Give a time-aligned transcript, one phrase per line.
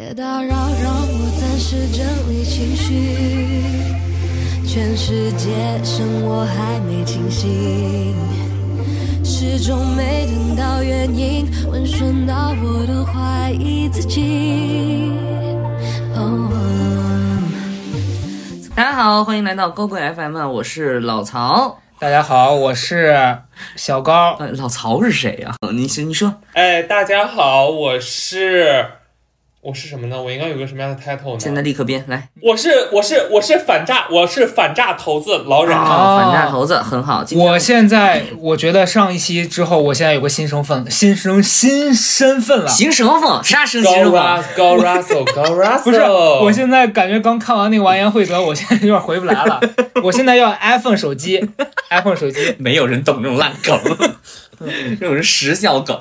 [0.00, 3.64] 别打扰，让我暂时整理情绪。
[4.64, 5.48] 全世界
[5.82, 8.14] 剩我还没清醒，
[9.24, 15.10] 始终没等到原因，温顺到我都怀疑自己。
[16.14, 16.48] 哦
[18.76, 21.80] 大家好，欢迎来到高贵 FM，我是老曹。
[21.98, 23.36] 大家好，我是
[23.74, 24.36] 小高。
[24.38, 28.86] 呃，老曹是谁呀、你是你说哎，大家好，我是
[29.68, 30.16] 我是什么呢？
[30.18, 31.38] 我应该有个什么样的 title 呢？
[31.38, 35.78] 现在立刻编来我是我是我是反诈，我是反诈头子老冉。
[35.78, 37.22] 啊，反诈头子很好。
[37.32, 42.68] 我现在我觉得上一期之后，我现在有个新身份， 新生新身份了。
[42.68, 46.00] 新身份，啥神高行神风？Ras 高 Russell 高 Russell，不是，
[46.42, 49.60] 我现在感觉刚看完那个完颜慧德，我现在有点回不来了。
[50.02, 51.46] 我现在要 iPhone 手机，
[51.90, 52.54] iPhone 手机。
[52.58, 53.78] 没有人懂这种烂梗，
[54.98, 56.00] 这种是时效梗。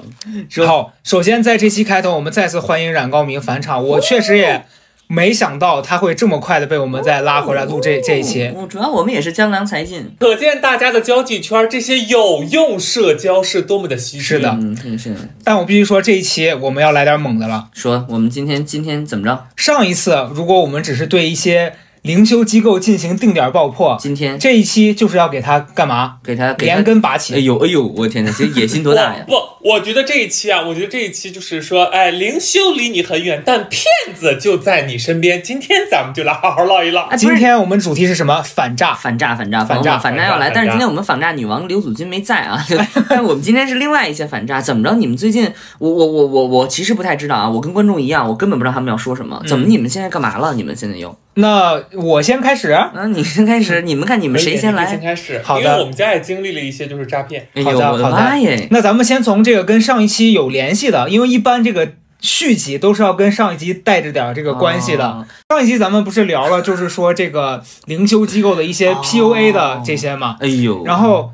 [0.49, 3.85] 说好，首先在这期开头，我们再次欢迎冉高明返场。
[3.85, 4.65] 我确实也
[5.07, 8.51] 没想到他会这么快的被我们再拉回来录这这一期。
[8.53, 10.11] 嗯主要我们也是江郎才尽。
[10.19, 14.23] 可见大家的交际圈这些有用社交是多么的稀缺。
[14.23, 17.69] 是的嗯，真是但我必须说，这一期我们要来点猛的了。
[17.73, 19.45] 说我们今天今天怎么着？
[19.55, 26.17] 上一次，如果我们只是对一些灵修机构进行定点爆破，今天这一期就是要给他干嘛？
[26.23, 27.45] 给他给他连根拔起哎起。
[27.45, 29.23] 呦哎呦，我天哪，这野心多大呀！
[29.27, 29.33] 不，
[29.67, 33.83] 我觉得这一期啊，我觉得这一期就是说，哎，灵修离你很远，但骗
[34.15, 35.41] 子就在你身边。
[35.43, 37.07] 今天咱们就来好好唠一唠。
[37.07, 38.41] 哎，今天我们主题是什么？
[38.41, 38.93] 反诈。
[38.93, 42.63] 反诈反诈反诈反反诈要来，但是今天我们反诈女王刘祖君没在啊，
[43.09, 44.61] 但我们今天是另外一些反诈。
[44.61, 44.95] 怎么着？
[44.95, 49.41] 你们最近，我我我我我其实不太知道啊，我跟观众一样，我根本不知道他们要说什么。
[49.47, 50.53] 怎么你们现在干嘛了？
[50.55, 51.15] 你们现在又？
[51.37, 52.71] 那我先开始。
[52.71, 55.03] 啊，你先开始，你们看你们谁先来先来？
[55.05, 57.47] 开始，好的因为我们家也经历了一些就是诈骗。
[57.63, 58.67] 好的好的耶！
[58.71, 65.07] 那咱们先从这个跟上一期有联系的，因为一般这个续集都是要跟上一集带着点儿这个关系的。
[65.07, 70.35] 哦上一集咱们不是聊了，就是说这个灵修机构的一些哦 PUA 的这些嘛。
[70.39, 71.31] 哎呦，然后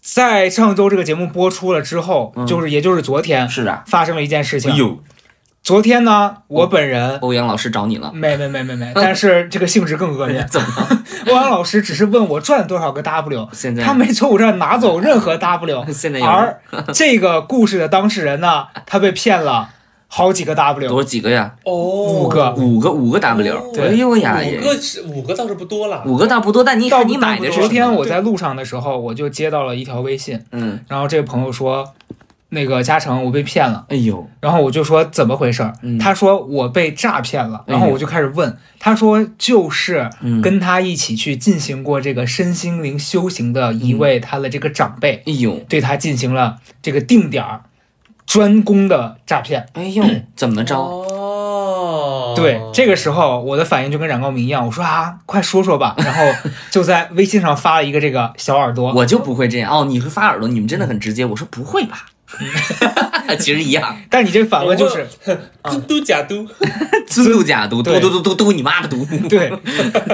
[0.00, 4.70] 在上周这个节目播出了之后，嗯就是也就是昨天是啊，发生了一件事情。
[4.72, 4.98] 哎呦，
[5.62, 7.18] 昨天呢，我本人。
[7.20, 10.44] 欧阳老师找你了，没没没没没，但是这个性质更恶劣。
[10.50, 11.02] 怎么了？
[11.30, 16.60] 欧阳老师只是问我赚多少个 W，现在他没从我这儿拿走任何 W， 现在而
[16.92, 19.68] 这个故事的当事人呢，他被骗了
[20.08, 21.54] 好几个 W，多几个呀？
[21.62, 26.02] 哦，五个五个五个 W，对哎呦呀五，个是五个倒是不多了。
[26.04, 31.94] 五个倒不多，但你到看你买的是昨天我在路上的时候，我就接到了一条微信，嗯，然后这个朋友说，
[32.54, 35.72] 那个嘉诚我被骗了，哎呦，然后我就说怎么回事儿？
[35.80, 47.62] 嗯他说我被诈骗了，然后我就开始问，他说就是嗯跟他一起去进行过这个身心灵修行的一位他的这个长辈，哎呦，对他进行了这个定点儿
[48.26, 49.66] 专攻的诈骗。
[49.72, 50.04] 哎呦，
[50.36, 50.76] 怎么着？
[50.76, 56.24] 哦，对，这个时候我的反应就跟冉高明一样，我说啊，快说说吧， 然后
[56.70, 58.92] 就在微信上发了一个这个小耳朵。
[58.92, 59.84] 我就不会这样哦。
[59.86, 61.24] 你会发耳朵，你们真的很直接。
[61.24, 62.06] 我说不会吧？
[63.38, 65.06] 其实一样，但你这个反问就是，
[65.62, 66.46] 嘟嘟假嘟，
[67.08, 68.00] 嘟嘟假嘟，嘟对。
[68.00, 69.04] 嘟嘟嘟嘟你妈的嘟。
[69.28, 69.52] 对，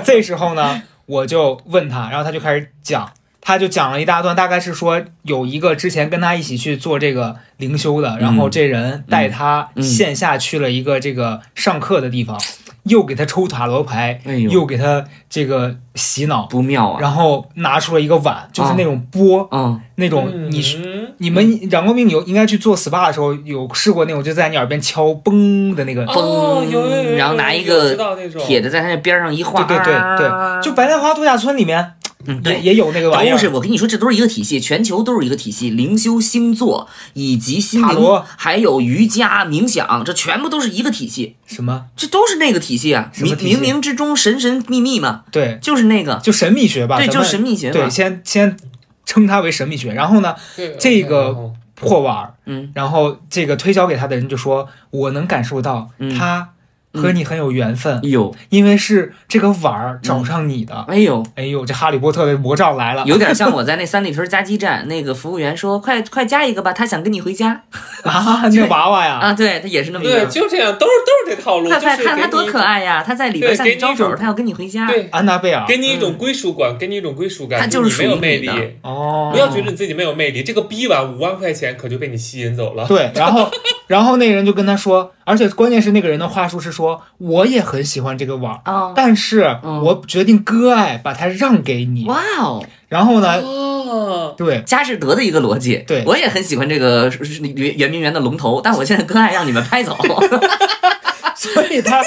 [0.04, 12.40] 这时候呢，我就问他，然后他就开始讲，他就讲了一大段，大概是说有一个之前跟他一起去做这个灵修的，然后这人带他嗯线下去了一个这个上课的地方，
[12.88, 16.98] 又给他抽塔罗牌，哎呦又给他这个洗脑，不妙啊！
[17.00, 20.60] 然后拿出了一个碗，就是那种钵，嗯，那种你。
[20.84, 27.96] 嗯你们冉光明有应该去做 SPA 的时候有试过那种就在你耳边敲嘣的那个，哦有有有有有然后拿一个
[28.38, 31.94] 铁的在他那边上一画，对对对对，就白莲花度假村里面
[32.26, 32.54] 嗯对。
[32.54, 43.10] 也也有那个玩意儿，都是我跟你说，这都是一个体系，全球都是一个体系，灵修、星座以及心灵塔罗，还有瑜伽、冥想，这全部都是一个体系，什么这都是那个体系啊！
[43.14, 47.70] 冥冥冥之中，神神秘秘嘛，对，就是那个，就神秘学吧，对，就是神秘学。
[47.70, 48.56] 对，先先
[49.04, 50.34] 称它为神秘学，然后呢，
[50.78, 56.50] 这个哦破碗儿，嗯，然后这个推销给他的人就说，我能感受到嗯他
[56.94, 60.84] 和你很有缘分，哎呦，因为是这个碗儿找上你的。
[60.88, 67.62] 哎呦，哎呦，这哈利波特的魔杖来了，有点像我在那三里屯加鸡站，那个服务员说：“快快加一个吧，他想跟你回家。
[68.04, 73.02] 啊，那个娃娃”呀，啊，对他也是那么一对，就这样，都是都是这套路，看看看他多可爱呀！
[73.06, 74.86] 他在里边对向你招手，给你一种他要跟你回家。
[74.86, 78.48] 对，安娜贝尔，给你一种归属感，给你一种归属感，他就是你没有魅力。
[78.82, 82.86] 哦，不要觉得你自己没有魅力，这个逼碗五万块钱可就被你吸引走了。
[82.86, 83.50] 对，然后
[83.86, 88.58] 然后那个人就跟他说，而且关键是那个人的话术是说，我也很喜欢这个碗
[88.96, 92.06] 但是嗯我决定割爱，把它让给你。
[92.06, 95.84] 哇哦，然后呢，哦，对，佳士得的一个逻辑。
[95.86, 97.12] 对我也很喜欢这个
[97.56, 99.94] 圆圆明园的龙头，但我现在割爱让你们拍走。
[101.36, 102.02] 所以他，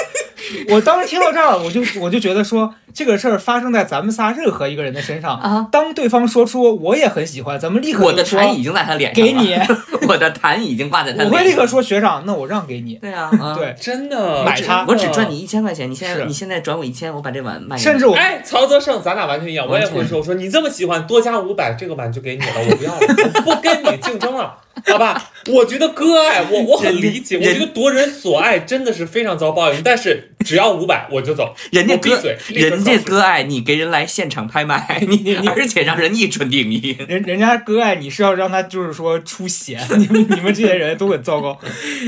[0.68, 5.68] 我当时听到这儿，我就我就觉得说，这个事儿发生在咱们仨任何一个人的身上，啊。
[5.72, 9.32] 当对方说出我也很喜欢，咱们立刻我的痰已经在他脸上了。
[9.32, 9.56] 给你，
[10.08, 11.40] 我的痰已经挂在他我脸上。
[11.40, 12.94] 会立刻说学长，那我让给你。
[12.96, 14.84] 对啊，啊，对，真的买它。
[14.88, 17.76] 我只赚你一千块钱，你现在你现在转我一千，我把这碗卖。
[17.76, 23.00] 甚至我哎，曹泽胜，咱俩完全一样，我也会说，我说你这么喜欢，多加五百，这个碗就给你了，我不要了，
[23.46, 25.30] 我不跟你竞争了，好吧？
[25.50, 36.96] 我觉得割爱，我我很理解，我觉得夺人所爱真的是非常遭报应，但是只要五百我就走，人家闭嘴，立刻人家割爱，你给人来现场拍卖，你你而且让人一锤定音。
[37.08, 41.58] 人人家割爱，你是要让他就是说出血， 你们你们这些人都很糟糕。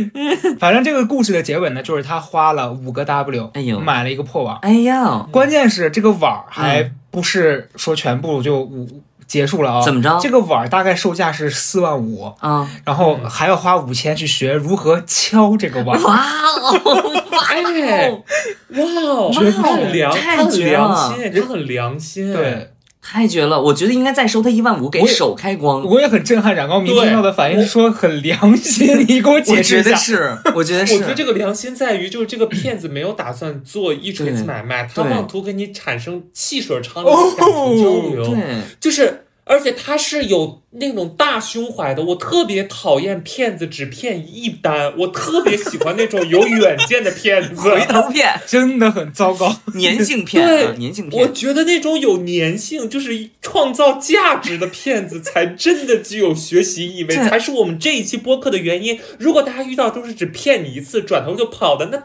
[0.59, 4.59] 反正这个故事的结尾呢，就是他花了五个 W，哎呦买了一个破碗。
[4.63, 9.83] 哎呦，关键是这个碗儿还嗯不是说全部就五结束了啊？
[9.83, 10.19] 怎么着？
[10.21, 16.01] 这个碗儿大概售价是四万五，啊，然后还要花五千去学如何敲这个碗。
[16.03, 16.73] 哇哦。
[16.85, 22.74] 哇哦，哎，哇哦，绝他很良，太他很良心，他很良心，对，
[23.07, 23.61] 太绝了！
[23.61, 25.85] 我觉得应该再收他一万五，给手开光。
[25.85, 26.55] 我也很震撼。
[26.55, 29.91] 冉高明对听到的反应是说很良心，你给我我觉解释一下。
[29.91, 39.24] 得是，我觉得是 我觉得，这个良心在于，就是这个骗子没有打算做一锤子买卖，他妄图跟你产生细水长流的感情交流，对，就是。
[39.45, 47.61] 而且他是有那种大胸怀的，我特别讨厌骗子只骗一单，我特别喜欢那种有远见的骗子。
[47.71, 49.55] 回头骗，真的很糟糕。
[49.75, 51.29] 粘性骗对啊，粘性骗我。
[51.33, 58.99] 觉得那种有粘性，就是创造价值的骗子，才真的具有学习意味，这才是我们这一期播客的原因。
[59.19, 62.03] 如果大家遇到都是只骗你一次，转头就跑的，那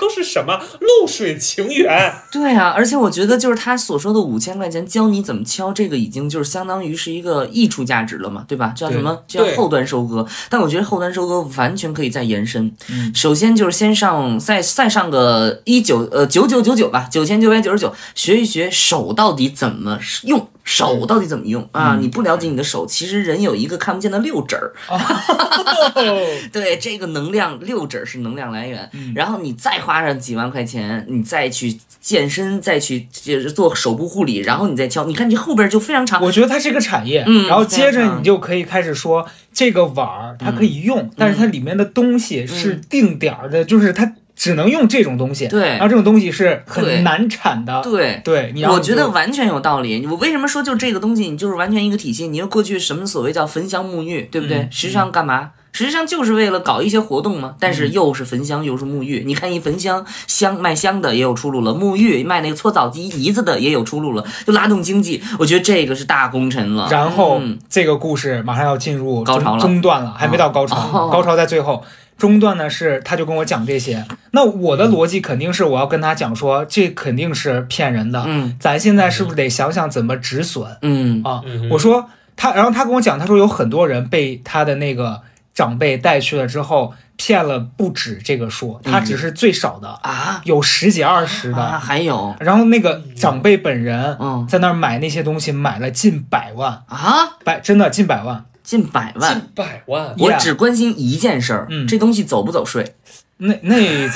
[0.00, 2.12] 都是什么露水情缘？
[2.32, 8.72] 对啊，而且我觉得就是他所说的五千块钱教你怎么敲，这个已经就是相当于是一个溢出价值了嘛，对吧？
[8.74, 9.18] 叫什么？
[9.28, 10.26] 叫后端收割。
[10.48, 12.72] 但我觉得后端收割完全可以再延伸。
[12.88, 20.48] 嗯首先就是先上再再上个一九呃九九九九吧，九千九百九十九，学一学手到底怎么用。
[20.64, 21.68] 手到底怎么用？
[21.72, 21.96] 啊？
[22.00, 24.72] 你不了解你的手，其实人有一个看不见的六指儿，
[26.52, 36.22] 对，这个能量六指儿是能量来源，然后你再花上几万块钱，你再去健身，再去就是做手部护理，然后你再敲，你看这后边就非常长。
[36.22, 50.06] 我觉得它是一个产业，嗯然后接着你就可以开始说这个碗儿它可以用，但是它里面的东西是定点儿的，就是它只能用这种东西，对然后这种东西是很难产的，对，对，你要我觉得完全有道理。
[50.06, 52.26] 我为什么说就这个东西，你就是完全一个体系？
[52.26, 54.56] 你说过去什么所谓叫焚香沐浴，对不对？
[54.56, 55.50] 嗯实际上干嘛？
[55.72, 57.54] 实际上就是为了搞一些活动嘛。
[57.60, 65.22] 但是又是焚香又是沐浴，你看一焚香香卖香的也有出路了，沐浴卖那个搓澡机胰子的也有出路了，就拉动经济。
[65.38, 66.88] 我觉得这个是大功臣了。
[66.90, 71.84] 然后嗯这个故事马上要进入高潮了中断了，还没到高潮，哦高潮在最后。
[72.20, 78.56] 中段呢是他就跟我讲这些，那我的逻辑肯定是我要跟他讲说这肯定是骗人的，嗯。
[78.60, 80.76] 咱现在是不是得想想怎么止损？
[80.82, 81.22] 嗯。
[81.24, 81.40] 啊？
[81.46, 85.22] 嗯我说他，然后他跟我讲，他说有很多人被他的那个
[85.54, 90.40] 长辈带去了之后骗了不止这个数，他只是最少的，啊？
[90.44, 91.58] 有十几二十的。
[91.58, 92.34] 啊，还有？
[92.40, 94.46] 然后那个长辈本人嗯。
[94.48, 98.44] 在那儿买那些东西，买了近百万，啊，百真的近百万。
[98.70, 99.34] 近百万。
[99.34, 101.88] 近百万，我只关心一件事儿，嗯。
[101.88, 102.94] 这东西走不走税？
[103.38, 104.08] 那那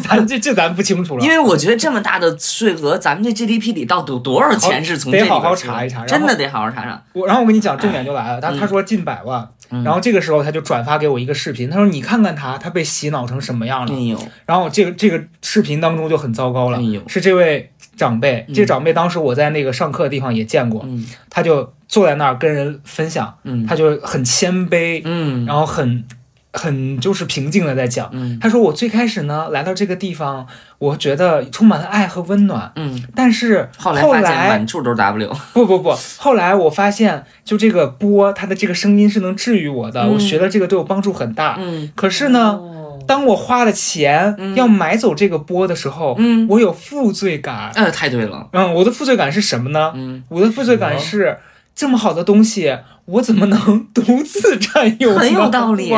[0.00, 7.00] 咱这这咱不清楚了，因为我觉得这么大的税额，咱们这 GDP 里到底有多少钱是从这里得好好查一查真的得好好查查。
[7.12, 9.84] 我然后我跟你讲，重点就来了，他他说近百万，嗯。
[9.84, 17.70] 然后这个时候他就转发给我一个视频，他说你看看他，他被洗脑成什么样了然后这个这个视频当中就很糟糕了，是这位
[18.00, 18.54] 长辈，嗯。
[18.54, 21.06] 这个长辈当时我在那个上课的地方也见过，嗯。
[21.28, 23.66] 他就坐在那儿跟人分享，嗯。
[23.66, 25.46] 他就很谦卑，嗯。
[25.46, 26.04] 然后很
[26.52, 28.08] 很就是平静的在讲。
[28.12, 28.38] 嗯。
[28.40, 30.46] 他说我最开始呢来到这个地方，
[30.78, 40.14] 我觉得充满了爱和温暖，嗯，但是后来发现满处都是 W， 不不不，后来我发现，就这个波，它的这个声音是能治愈我的，嗯。
[40.14, 41.56] 我学了这个对我帮助很大。
[41.60, 41.92] 嗯。
[41.94, 44.54] 可是呢，哦当我花了钱、嗯。
[44.54, 46.46] 要买走这个波的时候，嗯。
[46.48, 47.72] 我有负罪感。
[47.74, 49.92] 呃，太对了，嗯，我的负罪感是什么呢？
[49.96, 51.38] 嗯，我的负罪感是
[51.74, 52.78] 这么好的东西，
[53.10, 55.18] 我怎么能独自占有呢？
[55.20, 55.92] 很有道理，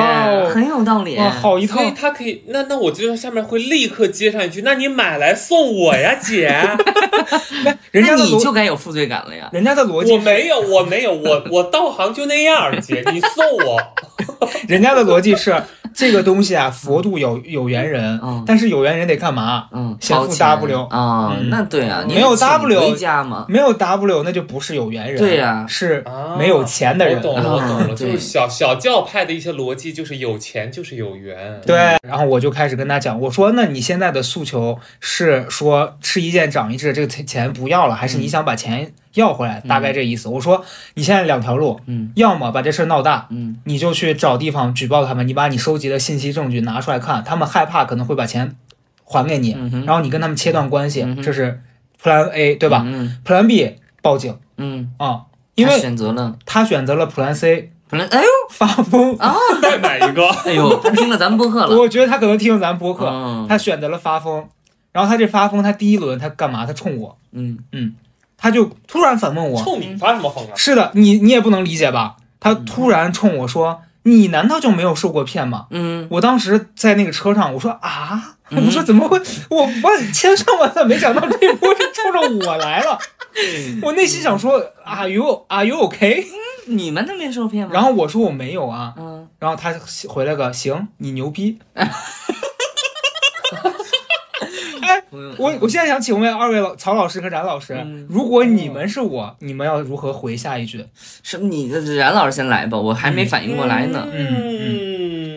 [0.52, 1.16] 很有道理。
[1.16, 6.48] 哇，好一套所以他可以，那那我觉得下面会立刻接上一句，那你买来送我呀， 姐。
[7.90, 9.48] 人家的逻，那你就该有负罪感了呀。
[9.52, 13.78] 人家的逻辑我，没有，我没有，我 我道行就那样，姐， 你送我。
[14.68, 15.54] 人家的逻辑是，
[15.94, 19.66] 这个东西啊，佛度有有缘人，嗯但是有缘人得干嘛？
[19.72, 27.16] 嗯，先付 W 啊，嗯那对啊，你没有 W 回家嘛，没有 W 那就不是有缘人，对呀是啊没有钱的人。
[27.16, 31.60] 我懂了，我懂了，就是小小教派的一些逻辑，就是有钱就是有缘。
[31.66, 39.60] 对，然后我就开始跟他讲，我说：“那你现在的诉求是说吃一堑长一智，这个钱不要了，还是你想把钱要回来？
[39.68, 48.56] 大概这意思。”我说：“你现在两条路，嗯要么把这事儿闹大，嗯你就去找地方举报他们，你把你收集的信息证据拿出来看，他们害怕可能会把钱
[49.04, 51.60] 还给你，嗯然后你跟他们切断关系，嗯这是
[52.02, 55.22] Plan A 对吧、嗯 p l a n B 报警嗯，啊、
[55.54, 58.28] 因为选择了，他选择了 Plan C 普兰哎呦！
[58.50, 59.16] 发疯。
[59.18, 63.46] 啊，再买一个， 哎呦，他听了咱们播客了，我觉得他可能听了咱们播客，嗯。
[63.48, 64.46] 他选择了发疯，
[64.92, 66.64] 然后他这发疯，他第一轮他干嘛？
[66.64, 67.58] 他冲我，嗯。
[67.72, 67.94] 嗯。
[68.38, 70.52] 他就突然反问我，冲你发什么疯啊？
[70.56, 72.16] 是的，你你也不能理解吧？
[72.40, 76.08] 他突然冲我说：“你难道就没有受过骗吗？”嗯。
[76.10, 78.64] 我当时在那个车上，我说啊，嗯。
[78.66, 79.16] 我说怎么会？
[79.50, 82.98] 我我千算万算没想到这波是冲着我来了。
[83.82, 86.26] 我内心想说，Are you Are you OK？
[86.66, 87.72] 你们都没受骗吗？
[87.72, 89.74] 然后我说我没有啊，嗯，然后他
[90.08, 91.58] 回了个行，你牛逼。
[91.74, 91.90] 哎，
[95.38, 100.84] 我我现在想请问二位老曹老师和冉老师，嗯如果你们是我，你们要如何回下一句？
[101.22, 104.06] 是你冉老师先来吧，我还没反应过来呢。
[104.12, 104.72] 嗯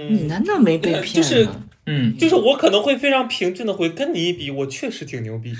[0.08, 1.08] 你难道没被骗吗？
[1.14, 1.48] 就是
[1.88, 5.54] 嗯，就是我可能会非常平静的回，跟你一比，我确实挺牛逼。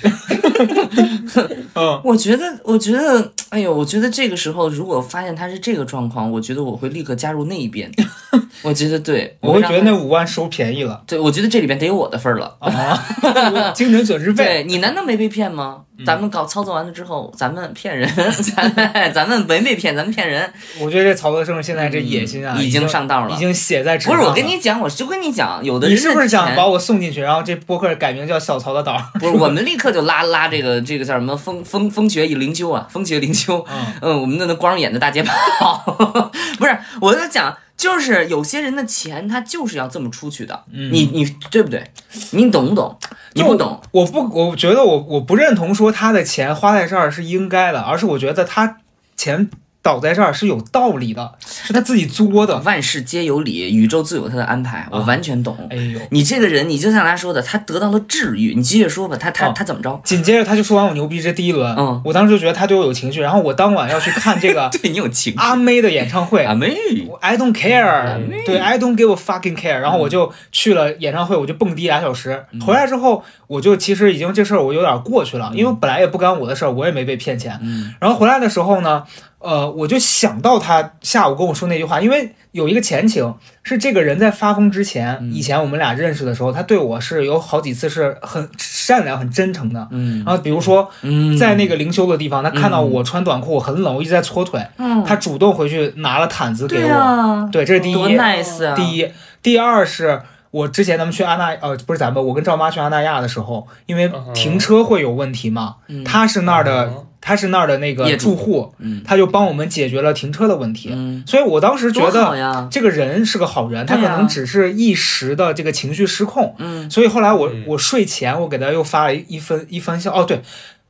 [1.76, 7.92] 嗯，我觉得，我觉得，哎呦，我觉得这个时候如果发现他是这个状况，我觉得我会立刻加入那一边。
[8.64, 12.56] 我觉得对，我会觉得那五万收便宜了对，我觉得这里边得有我的份儿了。
[12.60, 13.04] 啊，
[13.76, 14.44] 精神损失费。
[14.44, 15.84] 对你难道没被骗吗？
[15.98, 18.10] 嗯咱们搞操作完了之后，咱们骗人，
[18.56, 24.22] 咱们咱们没被骗，咱们骗人，我觉得这曹德胜现在这野心啊，嗯已已经上道了已经写在纸不是。
[24.22, 28.98] 我跟你讲，我就跟你讲，有的人你是不是想把我送进去，然后这播客改名叫小曹的岛？
[29.20, 33.66] 不是，我们立刻就拉拉这个这个叫什么风风风雪一灵修啊，风雪灵修。
[33.70, 35.78] 嗯嗯，我们的那光眼的大街跑，
[36.60, 41.92] 不是我在讲，就是有些人的钱他就是要这么出去的，嗯你你对不对？
[42.32, 42.98] 你懂不懂？
[43.34, 48.78] 你不懂，我不，我觉得我我不认同说他的钱花在这儿是应该的，而是我觉得他
[49.18, 49.50] 钱
[49.86, 52.58] 倒在这儿是有道理的，是他自己作的。
[52.66, 55.56] 万事皆有理，宇宙自有他的安排，我完全懂。
[55.70, 58.56] 哎呦，你这个人，你就像他说的，他得到了治愈。
[58.56, 60.02] 你接着说吧，他他哦他怎么着？
[60.04, 66.76] 紧接着他就说完我牛逼这第一轮，嗯我当时就觉得他对我有情绪，然后我当晚要去看这个 对你有情阿妹的演唱会阿妹
[67.22, 69.78] ，I don't care，嗯对，I don't give a fucking care。
[69.78, 72.44] 然后我就去了演唱会，我就蹦迪俩小时。
[72.52, 77.60] 嗯回来之后，我就其实已经这事儿我有点过去了，因为本来也不干我的事儿，我也没被骗钱。
[77.62, 79.04] 嗯然后回来的时候呢，
[79.46, 89.88] 呃，我就想到他下午跟我说那句话，因为有一个前情是这个人在发疯之前，嗯以前我们俩认识的时候，他对我是有好几次是很善良、很真诚的。
[89.92, 96.94] 嗯然后比如说嗯，在那个灵修的地方，他看到我穿短裤很冷，我一直在搓腿，嗯他主动回去拿了毯子给对我。
[96.96, 98.18] 啊，对，这是第多一。
[98.18, 98.76] nice 啊！
[98.76, 99.08] 第一，
[99.44, 109.02] 第二是我之前咱们去阿那呃不是咱们，我跟赵妈去阿那亚的时候，因为停车会有问题嘛，嗯他是那儿的嗯他是那儿的那个住户，嗯。
[109.04, 116.88] 他就帮我们解决了停车的问题，嗯，所以我当时觉得，这个人是个好人，他可能只是一时的这个情绪失控，嗯。
[116.92, 117.64] 所以后来我嗯。
[117.66, 120.42] 我睡前我给他又发了一分一分笑哦对。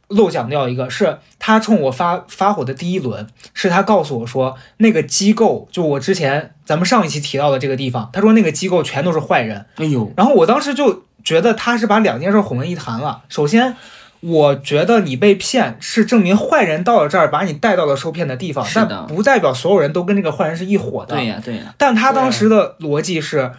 [0.10, 3.26] 漏讲掉一个，是他冲我发发火的第一轮，
[3.56, 13.24] 是他告诉我说那个机构，就我之前咱们上一期提到的这个地方，他说那个机构全都是坏人，哎呦，然后我当时就觉得他是把两件事混为一谈了。
[13.30, 13.76] 首先，
[14.26, 21.16] 我觉得你被骗是证明坏人到了这儿把你带到了受骗的地方，但不代表所有人都跟这个坏人是一伙的。
[21.16, 23.52] 对呀对呀，但他当时的逻辑是。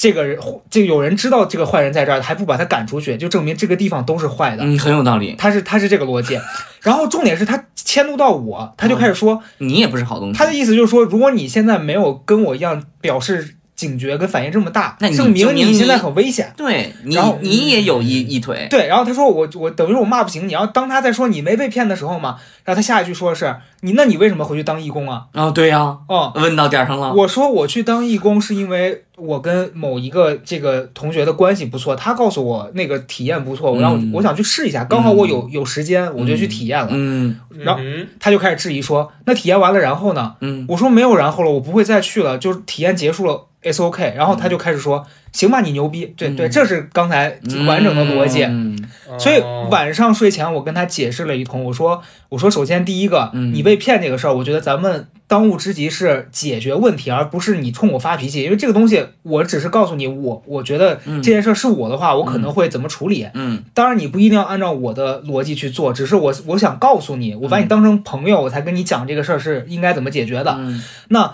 [0.00, 0.38] 这个人，
[0.70, 4.62] 这个有人知道这个坏人在这儿，还不把他赶出去，就证明这个地方都是坏的。
[4.62, 5.34] 嗯，很有道理。
[5.36, 6.38] 他是他是这个逻辑，
[6.82, 16.52] 然后重点是他迁怒到我，他就开始说，你也不是好东西，他的意思就是说，如果你现在没有跟我一样表示警觉跟反应这么大，证明你现在很危险。
[16.56, 25.26] 对你然后你也有一一腿，对，然后他说我我等于我骂不醒你，然后当他在说你没被骗的时候嘛，然后他下一句说的是你那你为什么回去当义工啊？
[25.32, 27.14] 哦对呀，哦、问到点上了。
[27.14, 36.88] 我说我去当义工是因为我跟某一个这个同学的关系不错，他告诉我那个体验不错，我让我、嗯我想去试一下，刚好我有有时间，我就去体验了。
[36.92, 40.34] 嗯然后嗯他就开始质疑说，那体验完了然后呢？
[40.40, 44.14] 嗯我说没有然后了，我不会再去了，就是体验结束了，it's OK。
[44.16, 45.04] 然后他就开始说，
[45.38, 48.42] 行吧，你牛逼，对对，嗯这是刚才完整的逻辑。
[48.42, 48.76] 嗯
[49.18, 58.42] 所以哦晚上睡前我跟他解释了一通，我说我说首先第一个，嗯你被骗这个事儿，我觉得咱们当务之急是解决问题，而不是你冲我发脾气。
[58.42, 63.26] 因为这个东西，我只是告诉你，我我觉得这件事是我的话，我可能会怎么处理。
[63.34, 70.54] 嗯当然，你不一定要按照我的逻辑去做，只是我我想告诉你，我把你当成朋友，我才跟你讲这个事儿是应该怎么解决的。
[70.58, 71.32] 嗯那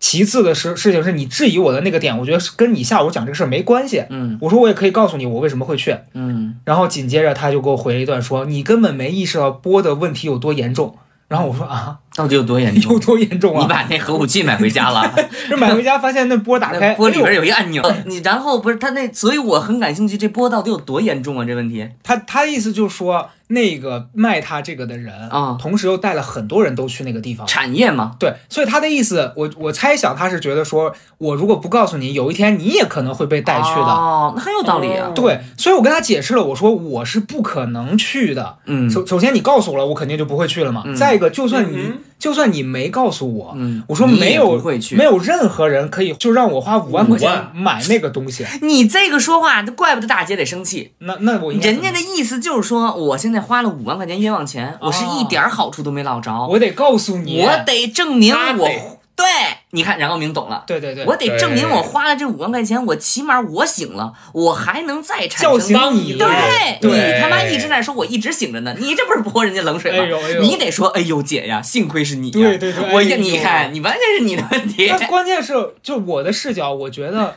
[0.00, 4.04] 其次的事事情是你质疑我的那个点，我觉得是跟你下午讲这个事儿没关系。
[4.10, 10.96] 嗯我说我也可以告诉你我为什么会去，嗯，然后紧接着他就给我回了一段说你根本没意识到波的问题有多严重。
[11.28, 12.98] 然后我说啊，到底有多严重有？
[12.98, 13.68] 多严重啊你啊？
[13.68, 15.14] 把那核武器买回家了？
[15.48, 21.44] 这买回家发现那波打开， 那波里边有一按钮，你然后不是他那，所以我很感兴趣，这波到底有多严重啊？
[21.44, 27.46] 这问题，他他意思就是说那个卖他这个的人啊同时又带了很多人都去那个地方。
[27.46, 33.80] 产业嘛，对，所以他的意思，我我猜想他是觉得说，我如果不告诉你，有一天你也可能会被带去的。
[33.86, 35.12] 哦，那很有道理啊哦。
[35.14, 38.56] 对，所以我跟他解释了，我说我是不可能去的。
[38.66, 40.82] 嗯首首先你告诉我了，我肯定就不会去了嘛。
[40.84, 48.44] 嗯再一个，就算你、嗯就算你没告诉我，嗯，我说没有会去，没有任何人可以就让我花五万块钱买那个东西。
[48.62, 50.92] 你这个说话，怪不得大姐得生气。
[50.98, 59.26] 那那我人家的意思就是说，我现在花了五万块钱冤枉钱，我是一点好处都没捞着，我得告诉你，我得证明我得对。
[59.70, 60.64] 你看，冉高明懂了。
[60.66, 70.04] 对对对，我得证明我花了这五万块钱，我起码我醒了，我还能再产叫生醒你对，对你他妈一直在说我一直醒着呢，你这不是泼人家冷水吗？
[70.04, 72.32] 哎哎你得说，哎呦姐呀，幸亏是你呀。
[72.32, 74.86] 对对对我你看，你完全是你的问题。
[74.88, 77.36] 但关键是，就我的视角，我觉得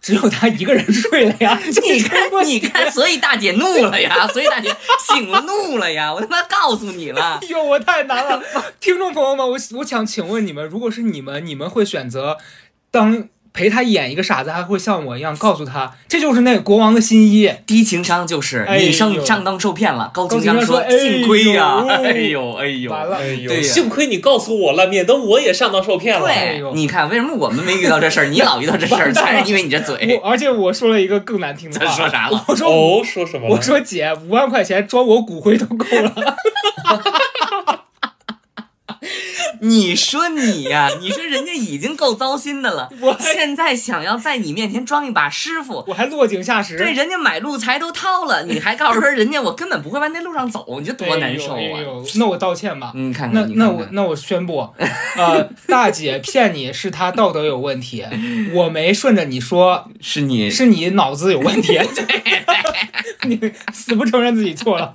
[0.00, 1.58] 只有他一个人睡了呀。
[1.82, 7.38] 你看，你看，所以大姐怒了呀，所以大姐醒了怒了呀，我他妈告诉你了。
[7.42, 8.42] 哎呦，我太难了，
[8.80, 12.38] 听众朋友们，我我想请问你们，如果是你们，你们会选择
[12.90, 17.50] 当陪他演一个傻子，还会像我一样告诉他，这就是那个国王的新衣。
[17.66, 26.28] 低情商就是你上上当受骗了，高情商说幸亏呀，呦哎呦 哎呦，完了哎呦，对呀幸亏你告诉我了，免得我也上当受骗了。
[26.28, 30.20] 哎呦，对你看为什么我们没遇到这事儿，你老遇到这事儿，全是因为你这嘴。
[30.22, 32.44] 而且我说了一个更难听的这话，说啥了？
[32.48, 33.48] 我说、哦，说什么？
[33.48, 36.14] 我说姐，五万块钱装我骨灰都够了。
[39.60, 51.58] 你说你呀、你说人家已经够糟心的了 我，现在想要在你面前装一把师傅，我还落井下石，对，人家买路财都掏了，你还告诉说人家我根本不会往那路上走，你这多难受啊！
[51.60, 51.86] 哎哎
[52.16, 52.92] 那我道歉吧。
[52.94, 54.68] 你，看那看，你看看那我那我宣布，
[55.16, 58.04] 呃， 大姐骗你是她道德有问题，
[58.54, 61.78] 我没顺着你说，是你是你脑子有问题，
[63.24, 63.38] 你
[63.72, 64.94] 死不承认自己错了。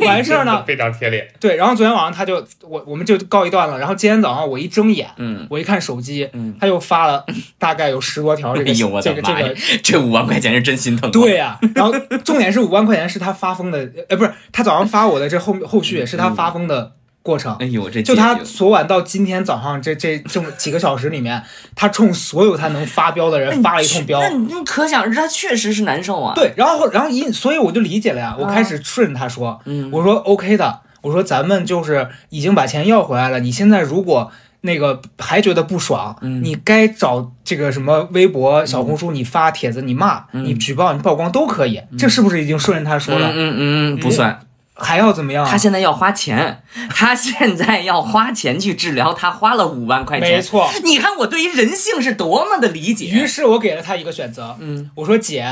[0.00, 1.28] 完事儿呢，非常贴脸。
[1.40, 7.24] 对，然后昨天晚上他就我我们就告一段了，然后今天早上我一睁眼，嗯，我一看手机，嗯他又发了
[7.58, 11.92] 大概有十多条这个这个这个。，这五万块钱是真心疼。，对呀、然后
[12.24, 17.54] 重点是五万块钱是他发疯的，呃，不是他早上发我的这后 后续也是他发疯的过程。
[17.60, 21.42] 哎呦，这就他昨晚到今天早上这这这么几个小时里面，
[21.74, 24.28] 他冲所有他能发飙的人发了一通飙那。
[24.30, 34.30] 你你可想而知，他确实是难受啊。，对，然后然后一所以我就理解了呀，我开始顺着他说，嗯，我说 OK 的，我说咱们就是已经把钱要回来了，你现在如果
[34.62, 43.28] 那个还觉得不爽，嗯你该找这个什么微博、小红书，你发帖子，你骂、嗯你举报、你曝光都可以，这是不是已经顺着他说了？
[43.28, 44.40] 嗯嗯嗯，不算。
[44.80, 45.50] 还要怎么样啊？
[45.50, 50.30] 他现在要花钱，他现在要花钱去治疗，他花了五万块钱。
[50.36, 50.70] 没错。
[50.84, 53.26] 你看我对于人性是多么的理解于。
[53.26, 55.44] 是我给了他一个选择，嗯，我说姐，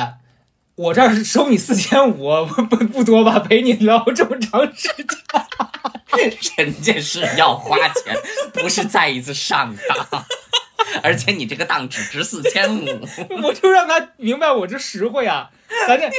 [0.77, 3.39] 我这儿收你四千五，不不多吧？
[3.41, 6.37] 陪你聊这么长时间，
[6.67, 8.15] 人家是要花钱，
[8.53, 9.75] 不是再一次上
[10.11, 10.25] 当。
[11.03, 12.87] 而且你这个当只值四千五，
[13.43, 15.51] 我就让他明白我这实惠啊！
[15.89, 16.11] 咱这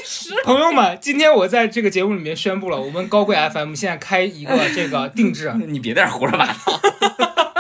[0.44, 6.54] 朋友们，今天我在这个节目里面宣布了，我们高贵 FM 现在开一个这个定制， 你别在这胡说八道。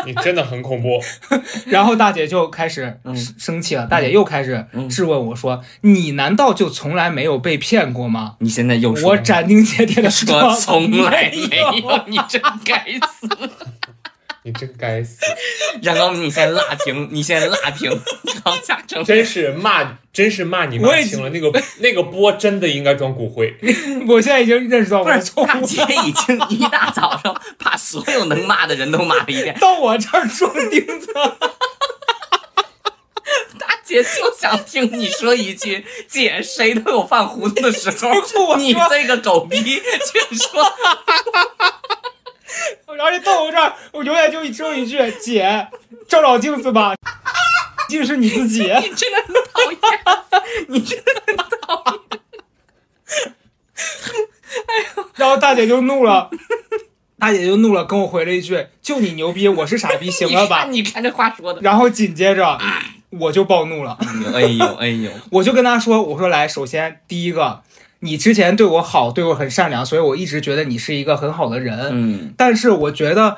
[0.05, 1.01] 你真的很恐怖。
[1.65, 13.27] 然后大姐就开始嗯生生气了，大姐又开始嗯质问我说：“你难道就从来没有被骗过吗你现在又？”说我斩钉截铁的说从来没没有，你真该死。
[14.47, 15.17] 你真该死！
[15.83, 17.91] 冉高明，你先辣停，你先拉平，
[18.45, 21.29] 高下成真是骂，真是骂你我也骂清了。
[21.31, 23.53] 那个 那个波真的应该装骨灰。
[24.07, 31.11] 我现在已经认识到我的错误大姐已经一大早上把所有能骂的人都骂了一遍，到我这儿装钉子。
[33.59, 38.11] 大姐就想听你说一句：“姐，谁都有犯糊涂的时候。”
[38.57, 40.63] 你这个狗逼却说
[42.99, 45.67] 而且到我这儿，我永远就只有一句：“姐，
[46.07, 46.93] 照照镜子吧，
[47.89, 48.61] 竟是你自己。
[48.67, 49.77] 你真的很讨厌，
[50.67, 51.93] 你真的很讨厌。
[55.15, 56.29] ”然后大姐就怒了，
[57.19, 62.57] 大姐就怒了，跟我回了一句：“就你牛逼，我是傻逼，行了吧你看这话说的？”，然后紧接着
[63.09, 63.97] 我就暴怒了，
[64.33, 67.61] 哎呦哎呦，我就跟她说：“我说来，首先第一个，
[67.99, 71.89] 你之前对我好，对我很善良，所以我一直觉得你是一个很好的人。
[71.91, 73.37] 嗯，但是我觉得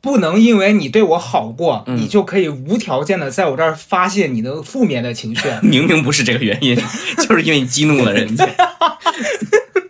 [0.00, 5.48] 不能因为你对我好过，嗯你就可以无条件的在我这儿发泄你的负面的情绪。
[5.62, 6.76] 明明不是这个原因，
[7.26, 8.48] 就是因为你激怒了人家。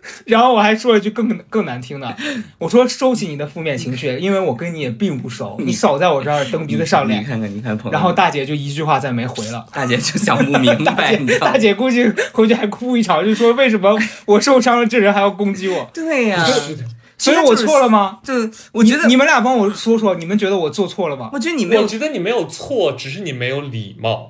[0.25, 2.15] 然后我还说了一句更更难听的，
[2.59, 7.21] 我说收起你的负面情绪，因为我跟你也并不熟， 你少在我这儿蹬鼻子上脸。
[7.21, 9.65] 你看看，你看朋友，然后大姐就一句话再没回了。
[9.71, 11.57] 大姐就想不明白，你知道大？
[11.57, 15.89] 姐估计回去还哭一场，就说为什么我受伤了，这人还要攻击我？
[15.93, 16.45] 对呀、
[17.17, 18.19] 所以我错了吗？
[18.23, 18.33] 就
[18.71, 21.29] 我觉得你，你们俩帮我说说，你们觉得我做错了吗？
[21.33, 24.29] 我觉得你没有我，觉得你没有错，只是你没有礼貌。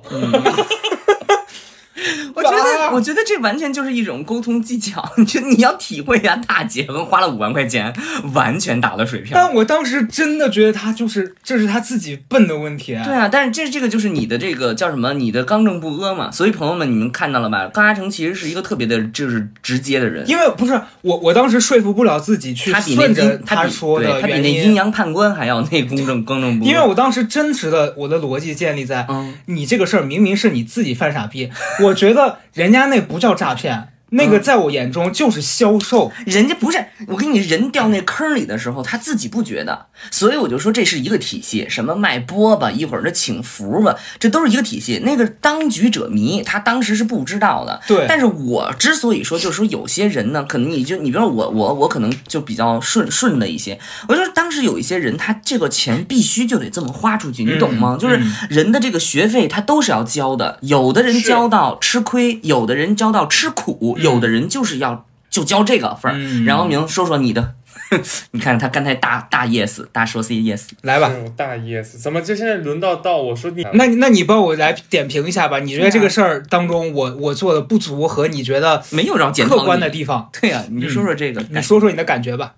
[2.38, 5.04] 我觉得，啊我觉得这完全就是一种沟通技巧。
[5.26, 7.92] 就你要体会一下，大姐们花了五万块钱，
[8.32, 9.32] 完全打了水漂。
[9.34, 12.96] 但我当时真的觉得他就是这是他自己笨的问题。
[13.04, 15.12] 对啊，但是这这个就是你的这个叫什么？
[15.14, 16.30] 你的刚正不阿嘛。
[16.30, 17.66] 所以朋友们，你们看到了吧？
[17.74, 20.28] 高嘉诚其实是一个特别的，就是直接的人。
[20.28, 26.70] 因为不是我，我当时说服不了自己去他比那顺着阴，他比说的他比那阴阳判官还要那公正刚正不阿。
[26.70, 31.50] 因为我当时真实的我的逻辑建立在，嗯你这个事儿明明是你自己犯傻逼，
[31.82, 36.10] 我觉得人家那不叫诈骗，那嗯个在我眼中就是销售。
[36.26, 41.66] 人家不是我跟你人掉那坑里的时候，他自己不觉得，所以我就说这是一个体系。
[41.68, 45.02] 什么卖饽饽，一会儿这请福吧，这都是一个体系。
[45.04, 47.80] 那个当局者迷，他当时是不知道的。
[47.86, 57.96] 对但是我之所以说，就是说有些人呢，可能你就你比如说我我我可能就比较顺顺的一些，我就是当时有一些人，他这个钱必须就得这么花出去，你懂吗？
[57.96, 66.16] 嗯就是人的这个学费他都是要交的，有的人交到吃亏，有的人交到吃苦，有的人就是要就交这个份儿。
[66.18, 67.54] 嗯然后明说说你的，
[68.32, 73.64] 你看他刚才大大 yes，大说 say yes，来吧，嗯，大 yes，怎么就现在轮到到我说你？
[73.74, 82.54] 那你那你帮我来点评一下吧，你觉得这个事儿当中我我做的不足和你觉得没有让客观的地方，对呀、你就说说这个，你说说你的感觉吧。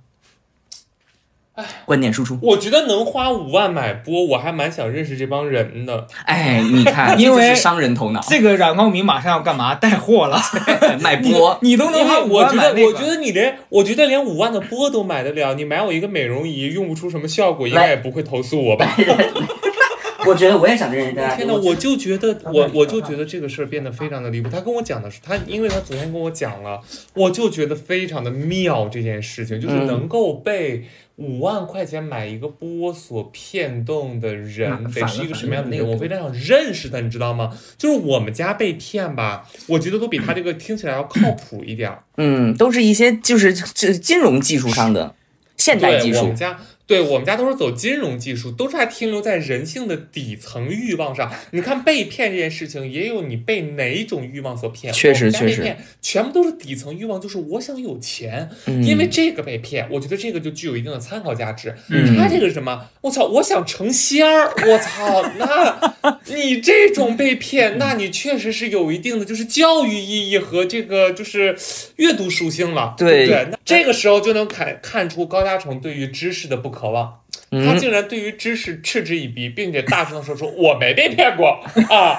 [1.84, 2.38] 观点输出。
[2.42, 6.06] 我觉得能花五万买波，我还蛮想认识这帮人的。
[6.24, 9.74] 哎，你看， 因为商人头脑，这个冉高明马上要干嘛？
[9.74, 10.38] 带货了，
[11.00, 11.58] 买波。
[11.62, 18.96] 你都能花五我觉得，万买那个我觉得你连，我觉得连五万的波都买得了，你买我一个美容仪用不出什么效果，应该也不会投诉我吧？
[20.26, 21.34] 我觉得我也想认识大家。
[21.34, 24.50] 天呐，我就觉得我我就觉得这个事儿变得非常的离谱。
[24.50, 26.78] 他跟我讲的是，他因为他昨天跟我讲了，
[27.14, 28.86] 我就觉得非常的妙。
[28.90, 30.84] 这件事情就是嗯能够被
[31.20, 35.80] 五万块钱买一个波所骗动的人，嗯得是一个什么样的人？
[35.80, 37.56] 反了我非常想认识他，你知道吗？
[37.76, 42.02] 就是我们家被骗吧，我觉得都比他这个听起来要靠谱一点儿。
[42.16, 45.14] 嗯，都是一些就是这金融技术上的
[45.58, 46.34] 现代技术我们。
[46.34, 46.58] 家，
[46.90, 51.30] 对我们家都是走金融技术，都是还停留在人性的底层欲望上。
[51.52, 54.92] 你看被骗这件事情，也有你被哪种欲望所骗。
[54.92, 61.72] 确实确实骗全部都是底层欲望，就是我想有钱，嗯因为这个被骗，我觉得这个就具有一定的参考价值。
[61.90, 62.88] 嗯他这个是什么？
[63.02, 71.56] 我操，我想成仙儿，我操，那 你这种被骗，那你确实是有一定的就是教育意义和这个就是
[71.96, 73.46] 阅读属性了，对不对？
[73.52, 77.20] 那这个时候就能看看出高嘉诚对于知识的不渴望。
[77.50, 82.18] 他嗯，竟然对于知识嗤之以鼻，并且大声的说出“我没被骗过”啊！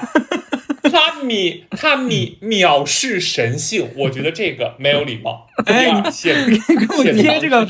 [0.90, 5.48] 他米他米藐视神性，我觉得这个没有礼貌。
[5.66, 6.54] 哎第二谢给
[6.96, 7.64] 我贴这个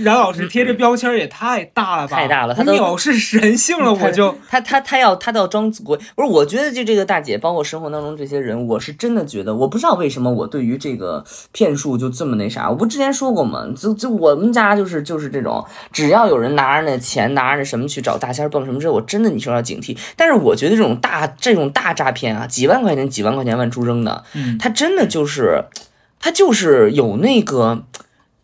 [0.00, 2.16] 冉老师贴这标签也太大了吧？
[2.16, 6.28] 太大了他藐视神性了，我就他他他要他要装鬼，不是？
[6.28, 12.70] 我觉得就这个大姐，包括生活当中这些人，我是真的觉得，我不知道为什么我对于这个骗术就这么那啥。
[12.70, 13.68] 我不之前说过吗？
[13.76, 19.96] 就就我们家就是就是这种，只要有人拿着那钱，拿着那什么去找大仙儿蹦什么之后，我真的你说要警惕。
[20.16, 25.64] 但是我觉得这种大这种大诈骗啊，几万块钱几万块钱万出扔的，嗯他真的就是
[26.18, 27.84] 他就是有那个，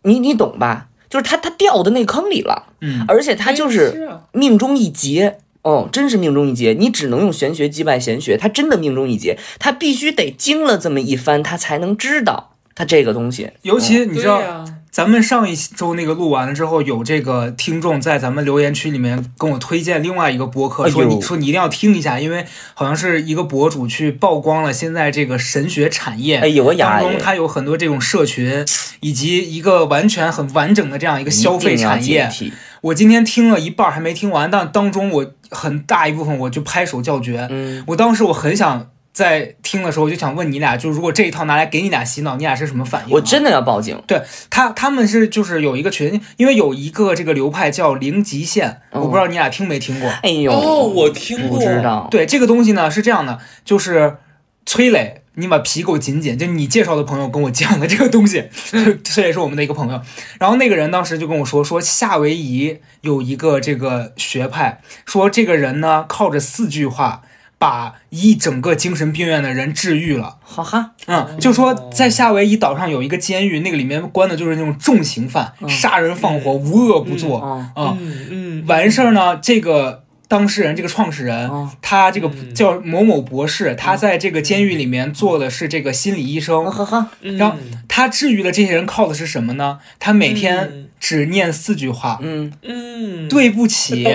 [0.03, 0.87] 你你懂吧？
[1.09, 5.39] 就是他他掉的那坑里了，嗯而且他就哎是命中一劫。
[5.65, 13.49] 哦，真是命中一劫，你只能用玄学击败玄学，他真的命中一劫，他必须得经了这么一番，他才能知道他这个东西。
[13.63, 14.63] 尤其你知道，
[14.95, 26.37] 咱们上一周那个录完了之后，有这个听众在咱们留言区里面跟我推荐另外一个播客，说你说你一定要听一下，因为好像是一个博主去曝光了现在这个神学产业。
[26.37, 28.65] 哎呦当中它有很多这种社群，
[29.01, 32.31] 以及一个完全很完整的这样一个消费产业。
[32.79, 37.45] 我今天听了一半儿还没听完，但当中我很大一部分我就拍手叫绝。
[37.51, 43.11] 嗯，我当时我很想在听的时候，我就想问你俩，就如果这一套拿来给你俩洗脑，你俩是什么反应啊？
[43.13, 43.97] 我真的要报警。
[44.05, 50.09] 对他，他们是就是有一个群，因为有一个这个流派叫零极限，嗯我不知道你俩听没听过。
[50.21, 52.09] 哎呦，哦，我听过，不知道。
[52.11, 54.17] 对这个东西呢是这样的，就是
[54.65, 58.49] 崔磊，你把皮给我紧紧，就你介绍的朋友跟我讲的这个东西，
[59.05, 60.01] 崔磊是我们的一个朋友，
[60.41, 67.21] 然后那个人当时就跟我说，说夏威夷有一个这个学派，说这个人呢靠着四句话。
[67.65, 77.41] 把一整个精神病院的人治愈了，好哈，嗯，就说在夏威夷岛上有一个监狱，那个里面关的就是那种重刑犯，杀人放火，无恶不作。
[77.43, 77.97] 嗯啊。
[77.99, 78.27] 嗯。
[78.29, 81.67] 嗯，完事儿呢，这个当事人，这个创始人，嗯。
[81.81, 82.53] 他这个嗯。
[82.53, 86.65] 叫某某博士，他在这个监狱里面做的是这个心理医生。
[86.65, 87.35] 呵呵，嗯。
[87.37, 89.79] 然后他治愈了这些人，靠的是什么呢？
[89.97, 90.87] 他每天嗯。
[90.99, 92.53] 只念四句话：嗯。
[92.61, 94.05] 嗯，对不起，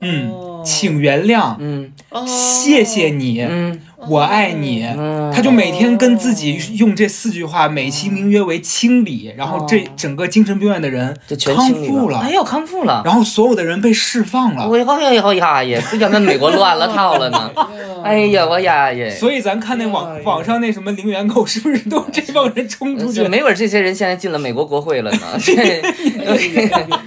[0.00, 1.92] 嗯，哦请原谅，嗯。
[2.10, 2.24] 哦。
[2.26, 4.84] 谢谢你，嗯我爱你。
[4.84, 13.02] 嗯，他就每天跟自己用这四句话，美其名曰为清理，然后这整个精神病院的人就全康复哎呦，康复了。
[13.04, 14.68] 然后所有的人被释放了。
[14.68, 17.50] 我哎呀呀也，这咱们美国乱了套了呢。
[18.04, 23.28] 哎呀，我呀也，所以咱看那哎网网上那什么零元购，是不是都这帮人冲出去这？
[23.28, 25.18] 没准这些人现在进了美国国会了呢。
[25.42, 25.82] 这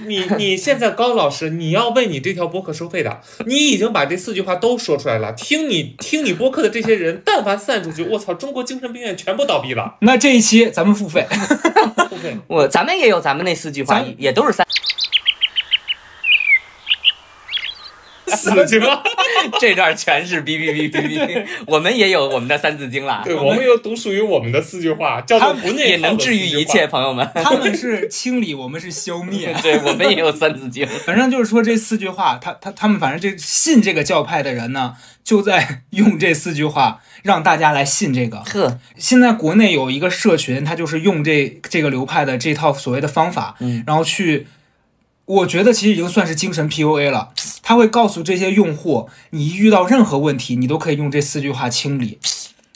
[0.06, 5.32] 你你现在高老师，你要为你这条播客收费的，你已经把这四句话都说出来了。
[5.32, 9.96] 听你听你播客的这些人，但凡散出去，我操，中国精神病院全部倒闭了。
[10.00, 11.26] 那这一期咱们付费，
[12.10, 14.66] 付费我咱们也有咱们那四句话，也都是三。
[18.36, 19.02] 死去吧。
[19.58, 26.86] 这段全是哔哔哔哔哔，我们也有我们的三字经啦，对，我们有独属于我们的四句话，叫做不内也能治愈一切，。
[26.86, 27.28] 朋友们。
[27.34, 29.54] 他们是清理，我们是消灭。
[29.62, 30.86] 对，我们也有三字经。
[31.06, 38.38] 反正就是说这四句话，他他他们反正这信这个教派的人呢，就在用这四句话让大家来信这个。
[38.40, 44.46] 呵，现在国内有一个社群，他就是用这这个流派的这套所谓的方法，嗯然后去，
[45.24, 47.30] 我觉得其实已经算是精神 PUA 了。
[47.62, 52.18] 他会告诉这些用户，你一遇到任何问题，你都可以用这四句话清理。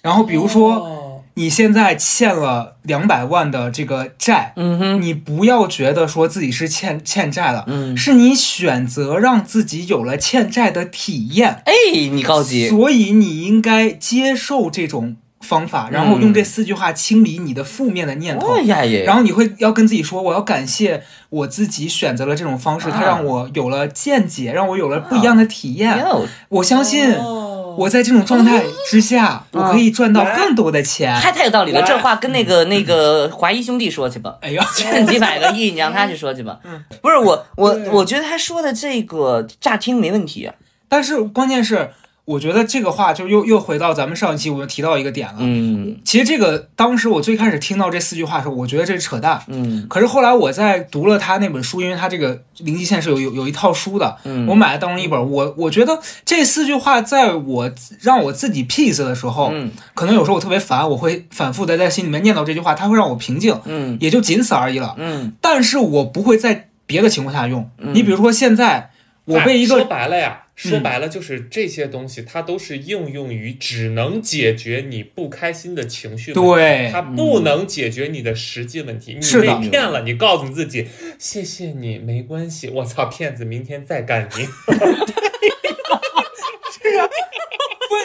[0.02, 1.02] 然后比如说，哦。
[1.38, 11.72] 你现在欠了两百万的这个债，嗯哼，你不要觉得说自己是欠欠债了，嗯，是你选择让自己有了欠债的体验，哎，
[12.10, 18.56] 你高级，所以你应该接受这种方法，然后用这四句话清理你的负面的念头。
[19.04, 25.98] 然后你会要跟自己说，我要感谢我自己选择了这种方式，它啊让我有了见解，让我有了不一样的体验。
[25.98, 31.14] 哟，我相信哦我在这种状态之下，嗯我可以赚到更多的钱。
[31.20, 34.36] 太太有道理了，这话跟那个那个华谊兄弟说去吧。
[34.40, 36.58] 哎呀， 欠几百个亿，你让他去说去吧。
[36.64, 40.46] 嗯不是我，我我觉得他说的这个乍听没问题。
[40.46, 40.54] 啊
[40.88, 41.90] 但是关键是，
[42.26, 45.36] 我觉得这个话就又又回到咱们上一期我们提到一个点了。
[45.38, 49.40] 嗯其实这个当时我最开始听到这四句话的时候，我觉得这是扯淡。
[49.46, 55.30] 嗯可是后来我在读了他那本书，因为他这个零极限是有有有一套书的，嗯，我买了当中一本。
[55.30, 64.96] 我我觉得这四句话在我让我自己 peace 的时候，嗯可能有时候我特别烦，我会反复的在心里面念叨这句话，它会让我平静，嗯也就仅此而已了。
[64.98, 67.70] 嗯但是我不会在别的情况下用。
[67.78, 68.90] 嗯你比如说现在
[69.26, 79.18] 我被一哎说个白了呀，说嗯白了就是这些东西，它都是应用于只能解决你不开心的情绪问题，对它不能解决你的实际问题。
[79.20, 80.88] 你被骗了，你告诉自己
[81.18, 82.68] 谢谢你，没关系。
[82.70, 84.48] 我操，骗子，明天再干你。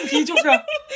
[0.02, 0.42] 问题就是，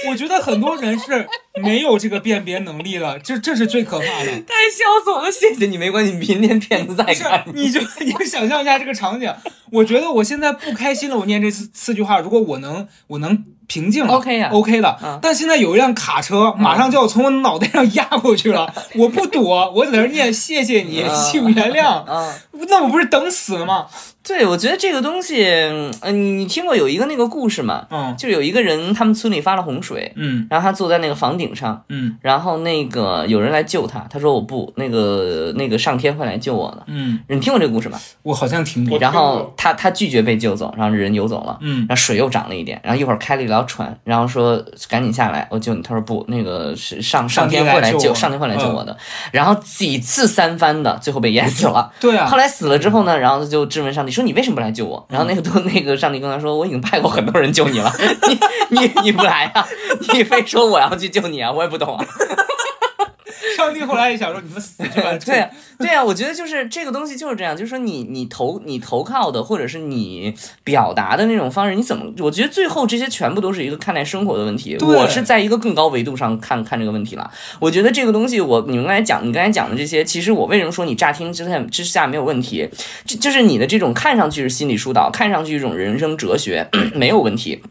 [0.08, 1.28] 我觉得很多人是
[1.62, 4.26] 没有这个辨别能力的，这这是最可怕的。
[4.26, 5.30] 太笑死我了！
[5.30, 7.24] 谢谢你，没关系，明天骗子再不是，。
[7.54, 9.32] 你就 你就想象一下这个场景，
[9.70, 14.98] 我觉得我现在不开心了，我念这四四句话，如果我能我能平静了 OK 呀 OK 的。
[15.02, 22.34] 嗯但现在有一辆卡车马上就要从我脑袋上压过去了，我不躲，我在那念谢谢你，嗯请原谅，啊，
[22.68, 23.86] 那我不是等死了吗？
[24.26, 25.44] 对，我觉得这个东西，
[26.00, 27.86] 呃，你你听过有一个那个故事吗？
[27.90, 36.82] 嗯就有一个人，他们村里发了洪水，嗯然后他坐在那个房顶上，嗯然后那个有人来救他，他说我不，那个那个上天会来救我的。
[36.86, 37.98] 嗯，你听过这个故事吗？
[38.22, 38.98] 我好像听过。
[38.98, 41.56] 然后他他拒绝被救走，然后人游走了。
[41.60, 45.82] 嗯然后水又涨了一点，然后一会儿开了一条船，然后说赶紧下来，我救你。
[45.82, 48.96] 他说不，那个是上上天会来救，上天会来救我的。
[49.30, 51.92] 然后几次三番的，最后被淹死了。
[52.00, 57.92] 对啊后，来死了之后呢，然后他就质问上帝说：“你为什么不来救我？”然后那个都那个上帝跟他说：“我已经派过很多人救你了，
[58.28, 58.38] 你
[58.80, 59.66] 你你不来啊？
[60.12, 61.52] 你非说我要去救你啊？
[61.52, 62.04] 我也不懂啊。”
[63.56, 65.16] 上帝后来也想说你们死去吧。
[65.24, 72.12] 对呀，对呀，我觉得就是这个东西就是这样，就是说你你投你投靠的，或者是你表达的那种方式，你怎么？
[72.18, 74.76] 我觉得最后这些全部都是一个看待生活的问题。
[74.80, 77.30] 我是在一个更高维度上看看这个问题了。
[77.58, 82.68] 我觉得这个东西，我你们刚才讲，你刚才讲的这些，其实我为什么说你乍听之下之下没有问题？
[83.06, 87.62] 这就是你的这种看上去是心理疏导，看上去一种人生哲学 没有问题。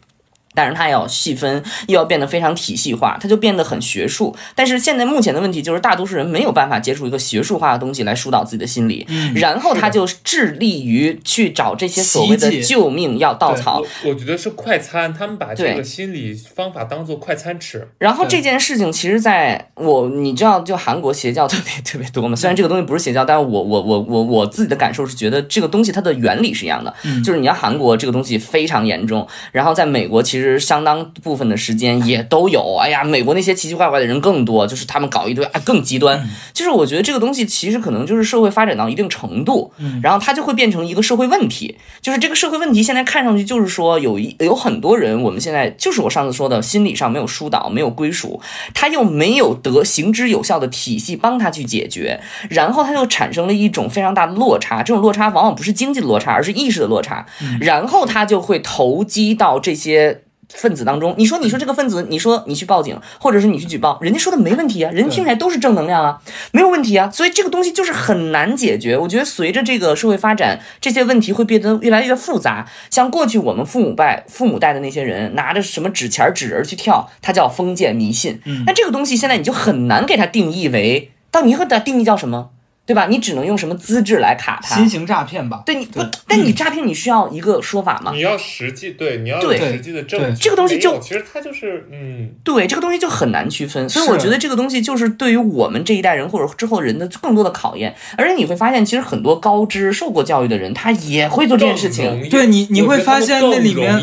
[0.56, 4.34] 但是它要细分，又要变得非常体系化，它就变得很学术。
[4.54, 13.82] 但是现在目前的问题就是，大多数人没有办法接触一个学术化的东西来疏导自己的心理，然后他就致力于去找这些所谓的救命药稻草。
[14.02, 17.86] 我我觉得是快餐，他们把这个心理方法当做快餐吃。
[17.98, 22.34] 然后这件事情，其实在我你知道，就韩国邪教特别特别多嘛。
[22.34, 32.76] 虽然这个东西不是邪教，但是我我我我我自己的感受是觉得这个东西它的原理是一样的，就是你要韩国这个东西非常严重，然后在美国其实相当部分的时间也都有。
[32.80, 36.28] 哎呀，美国那些奇奇怪怪的人更多，就是他们搞一堆啊更极端。
[36.52, 41.76] 就是我觉得这个东西其实可能就是社会发展到一定程度，然后它就会变成一个社会问题。
[42.00, 48.40] 就是这个社会问题现在看上去就是说有一有很多人，我们现在就是我上次说的，心理上没有疏导，没有归属，
[48.74, 54.82] 他又没有得行之有效的体系帮他去解决，然后他就产生了一种非常大的落差。
[54.82, 57.26] 这种落差往往不是经济的落差，而是意识的落差，
[57.60, 60.22] 然后他就会投机到这些。
[60.48, 66.20] 分子当中，你说你说这个分子，你说你去报警，或者是你去举报，人家说的没问题啊，人家听起来都是正能量啊，
[66.52, 68.96] 没有问题啊，所以这个东西就是很难解决。
[68.96, 72.66] 我觉得随着这个社会发展，这些问题会变得越来越复杂。
[72.90, 78.40] 像过去我们父母辈、父母带的那些人，拿着什么纸钱儿、纸人儿去跳，它叫封建迷信。
[78.66, 82.50] 那这个东西现在你就很难给它定义为，到你会把它定义叫什么，
[82.86, 83.06] 对吧？
[83.06, 84.76] 你只能用什么资质来卡他。
[84.76, 85.62] 新型诈骗吧。
[85.66, 88.12] 对你不，但你诈骗你需要一个说法吗？
[88.14, 90.40] 你要实际对，你要有对实际的证据。
[90.40, 97.94] 这个东西就其实它就是嗯，对这个东西就很难区分，所以我觉得这个东西就是对于我们这一代人或者之后人的更多的考验。
[98.16, 102.28] 而且你会发现，其实很多高知、受过教育的人，他也会做这件事情。
[102.28, 103.96] 对你，你会发现那里面。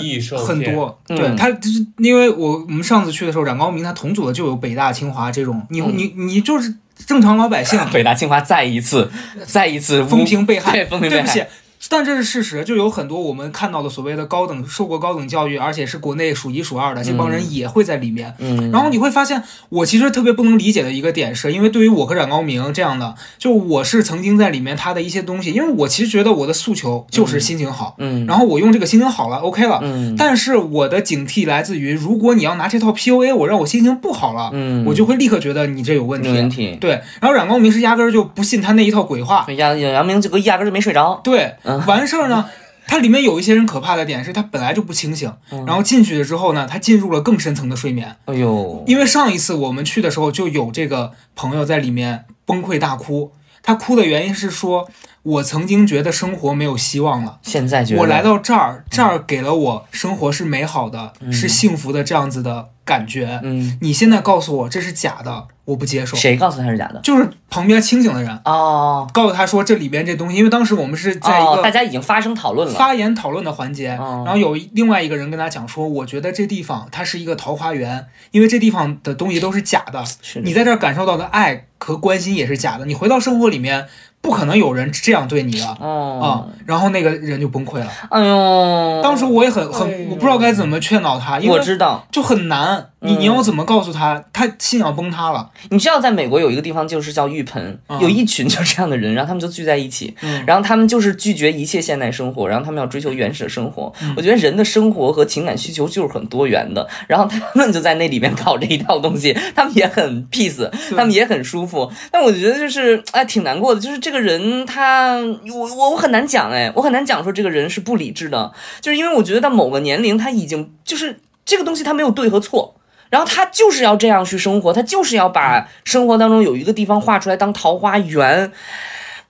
[0.45, 6.73] 很多，嗯对他就是因为我我们上次去的时候，冉高明他同组的就有北大、清华这种，你嗯你你就是
[7.05, 9.11] 正常老百姓 北大清华再一次，
[9.45, 11.47] 再一次风评被害，对风评被对不起害。。
[11.89, 18.33] 但这是事实，就有很多我们看到的所谓的高等受过高等教育，而且是国内数一数二的这帮人也会在里面。
[18.39, 36.29] 嗯，然后你会发现，我其实特别不能理解的一个点是，因为对于我和冉高明这样的，就我是曾经在里面他的一些东西，因为我其实觉得我的诉求就是心情好，嗯然后我用这个心情好了，OK 了，嗯但是我的警惕来自于，如果你要拿这套 PUA 我让我心情不好了，嗯我就会立刻觉得你这有问题。
[36.29, 36.77] 有问题。
[36.79, 41.19] 对，然后冉高明是压根儿就不信他那一套鬼话，杨杨明这个压根儿就没睡着。
[41.23, 42.49] 对，嗯完事儿呢。
[42.85, 48.13] 它里面有一些人可怕的点是，他本来就不清醒，嗯然后进去了之后呢，他进入了更深层的睡眠。
[48.25, 53.31] 哎呦，因为上一次我们去的时候，就有这个朋友在里面崩溃大哭。
[53.65, 54.89] 他哭的原因是说，
[55.23, 63.39] 我曾经觉得生活没有希望了，现在觉得我来到这儿，这儿给了我生活是美好的，是幸福的这样子的感觉。
[63.43, 66.17] 嗯，你现在告诉我这是假的，我不接受。
[66.17, 66.99] 谁告诉他是假的？
[67.01, 72.73] 就是旁边清醒的人哦，告诉他说这里边这东西，因为当时我们是在一个，大家已经发生讨论了。
[72.73, 80.03] 发言讨论的环节，哦然后有另外一个人跟他讲说，我觉得这地方它是一个桃花源，因为这地方的东西都是假的，
[80.43, 83.85] 你在这儿感受到的爱和关心也是假的，你回到生活里面，
[84.21, 87.87] 不可能有人这样对你的啊、哦，然后那个人就崩溃了。
[88.09, 92.89] 哎呦，当时我也很很，我不知道该怎么劝导他，因我为知道，就很难。
[93.03, 95.49] 你嗯你要怎么告诉他，他信仰崩塌了？
[95.69, 103.91] 你知道，在美国有一个地方就是叫浴盆，嗯有一群就是这样的人，然后他们就聚在一起，嗯然后他们就是拒绝一切现代生活，然后他们要追求原始的生活。
[104.01, 111.91] 嗯我觉得人的生活和情感需求就是很多元的，然后他们就在那里面搞这一套东西，他们也很 peace，他们也很舒服。
[112.09, 115.17] 但我觉得就是哎，挺难过的，就是这个人他，
[115.53, 122.75] 我我我很难讲哎，我很难讲说这个人是不理智的，就是因为我觉得到某个年龄他已经就是这个东西他没有对和错。
[123.13, 128.51] 然后他就是要这样去生活，他就是要把生活当中有一个地方画出来当桃花源。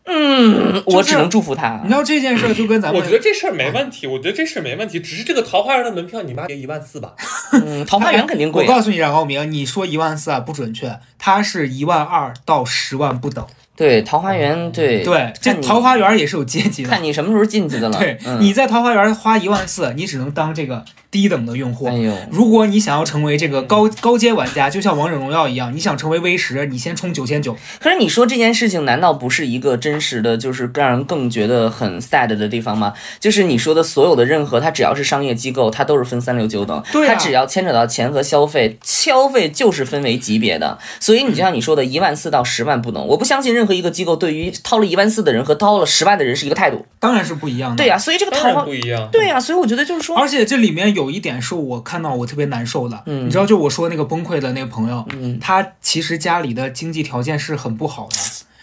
[0.06, 1.89] 嗯，我只能祝福他你。
[1.89, 7.12] 知道这件事儿就跟咱们我觉得这事儿没问题，我觉得这事儿没问题，只是这个桃花源的门票你妈给一万四吧。
[7.52, 8.67] 嗯， 桃花源肯定贵我。
[8.69, 13.46] 告诉你，冉高明，你说一万四啊不准确，它是一万二到十万不等。
[13.76, 16.90] 对，桃花源，对对，这桃花源也是有阶级的。
[16.90, 17.98] 看你什么时候进去的了。
[18.00, 21.88] 对，嗯、你在桃花源花一万四，你只能当这个低等的用户。
[21.88, 27.58] 哎呦，如果你想要成为这个高高阶玩家，就像王者荣耀一样，你想成为 V 十，你先充九千九。
[27.80, 32.94] 可是你说这件事情难道不是一个真实的，就是让人更觉得很 sad 的地方吗？
[33.20, 40.78] 就是你说的所有的任何，它只要是商业机构，它都是分三六九等，对啊它只要牵扯到钱和消费，消费就是分为级别的。
[41.00, 46.86] 所以你就像你说的，一万四到十万不等，我不相信任何一个机构对于掏了一万四的人和掏了十万的人是一个态度。
[47.00, 47.78] 当然是不一样的。
[47.78, 49.10] 对呀、所以这个当然桃花不一样。
[49.12, 58.18] 对呀、所以我觉得就是说，而且这里面有一点是我看到我特别难受的，嗯你知道，就我说那个崩溃的那个朋友，嗯他其实家里的经济条件是很不好的，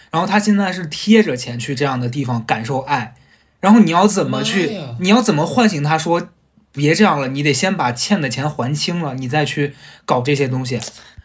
[0.09, 3.15] 然后他现在是贴着钱去这样的地方感受爱，
[3.59, 6.29] 然后你要怎么去，你要怎么唤醒他说
[6.73, 9.75] 别这样了，你得先把欠的钱还清了，你再去
[10.05, 10.79] 搞这些东西。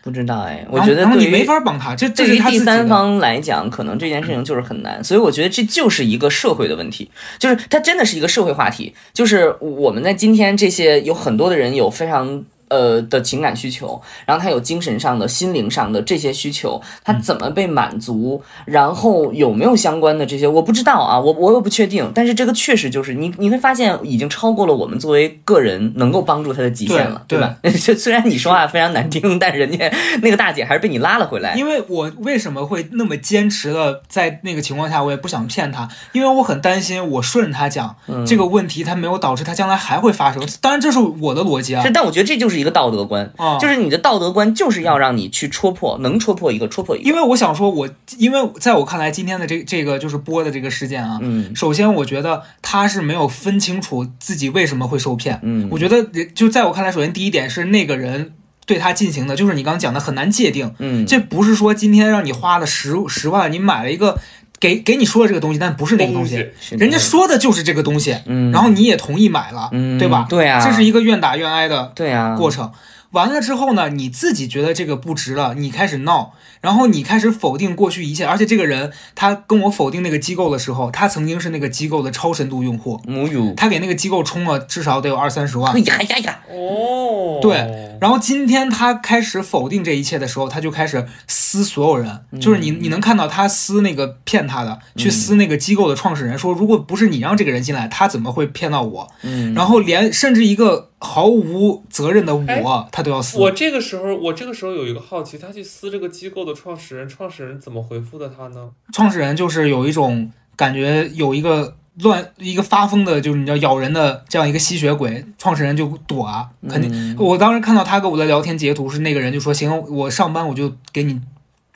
[0.07, 2.59] 不知道哎，我觉得你没法帮他，这这对于第。
[2.61, 12.45] 三方来讲，可能这件事情就是很难，所以我觉得这就是一个社会的问题，就是它真的是一个社会话题，就是我们在今天这些有很多的人有非常。
[12.69, 18.43] 呃的情感需求，然后他有精神上的、心灵上的这些需求，他怎么被满足？
[18.65, 22.11] 然后有没有相关的这些，我不知道啊，我我又不确定。
[22.15, 27.57] 但是这个确实就是你你会发现，已经超过了我们作为个人能够帮助他的极限了，对吧？
[27.83, 29.93] 就虽然你说话非常难听，但人家
[30.23, 31.55] 那个大姐还是被你拉了回来。
[31.55, 40.43] 因为我为什么会那么坚持的在那个情况下，我也不想骗他，因为我很担心我顺着他讲、嗯这个问题，他没有导致他将来还会发生。
[40.61, 47.09] 当然这是我的逻辑啊，，但我觉得这就是一个道德观，啊就是你的道德观就是要让你去戳破，能戳破一个戳破一个。
[47.09, 47.89] 因为我想说我，
[48.19, 55.39] 因为在我看来，今天的这这个就是播的这个事件啊，嗯首先我觉得他是没有分清楚自己为什么会受骗。
[55.43, 56.03] 嗯我觉得
[56.35, 58.33] 就在我看来，首先第一点是那个人
[58.67, 64.19] 对他进行的，就是你刚刚讲的很难界定，嗯，这不是说今天让你花了十十万，你买了一个
[64.59, 66.77] 给给你说的这个东西，但不是那个东西，西。
[66.77, 70.27] 人家说的就是这个东西，嗯，然后你也同意买了，嗯对吧？
[70.29, 72.35] 对啊，这是一个愿打愿挨的对啊。
[72.37, 72.71] 过程。
[73.17, 78.27] 完了之后呢，你自己觉得这个不值了，你开始闹，然后你开始否定过去一切。
[78.27, 83.55] 而且这个人他跟我否定那个机构的时候，他曾经是那个机构的超深度用户，母语。
[83.57, 85.79] 他给那个机构充了至少得有二三十万哎。
[85.81, 86.41] 呀呀呀！
[86.51, 87.57] 哦，对，
[88.03, 99.11] 然后今天他开始否定这一切的时候，他就开始撕所有人，就是你你能看到他撕那个骗他的，去撕那个机构的创始人，说如果不是你让这个人进来，他怎么会骗到我？
[99.23, 103.39] 嗯，然后连甚至一个毫无责任的我，他都要撕。
[103.39, 108.71] 我这个时候，我这个时候有一个好奇，他去撕这个机构的创始人，创始人怎么回复的他呢？
[108.93, 116.91] 创始人就是有一种感觉，有一个乱一个发疯的，就是你知道咬人的这样一个吸血鬼，创始人就躲啊，肯定。
[116.93, 121.21] 嗯我当时看到他跟我的聊天截图是那个人就说行，我上班我就给你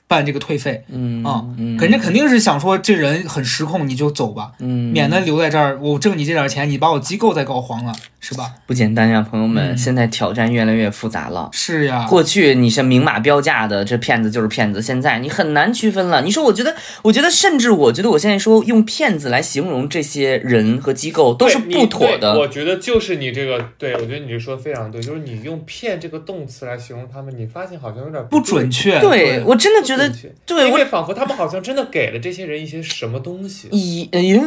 [0.07, 0.85] 办这个退费。
[0.89, 8.53] 嗯啊嗯，人家肯定是想说这人很失控，你就走吧，嗯，免得留在这儿，我挣你这点钱，你把我机构再搞黄了，是吧？
[8.67, 11.49] 不简单呀，朋友们，嗯现在挑战越来越复杂了。
[11.53, 14.83] 是呀，过去你是明码标价的，这骗子就是骗子。
[14.83, 16.21] 现在你很难区分了。
[16.23, 22.39] 你说，我觉得，我觉得，甚至我觉得，我现在说用骗子来形容这些人和机构都是不妥的。
[22.39, 29.01] 我觉得就是你这个，对我觉得你这说的非常对，就是你用“骗”这个动词来形容他们，你发现好像有点不对准确。
[29.01, 30.13] 对我真的觉得
[30.45, 33.69] 对我因为仿佛他们好像真的给了这些人一些什么东西。
[33.71, 34.43] 咦，哎呀，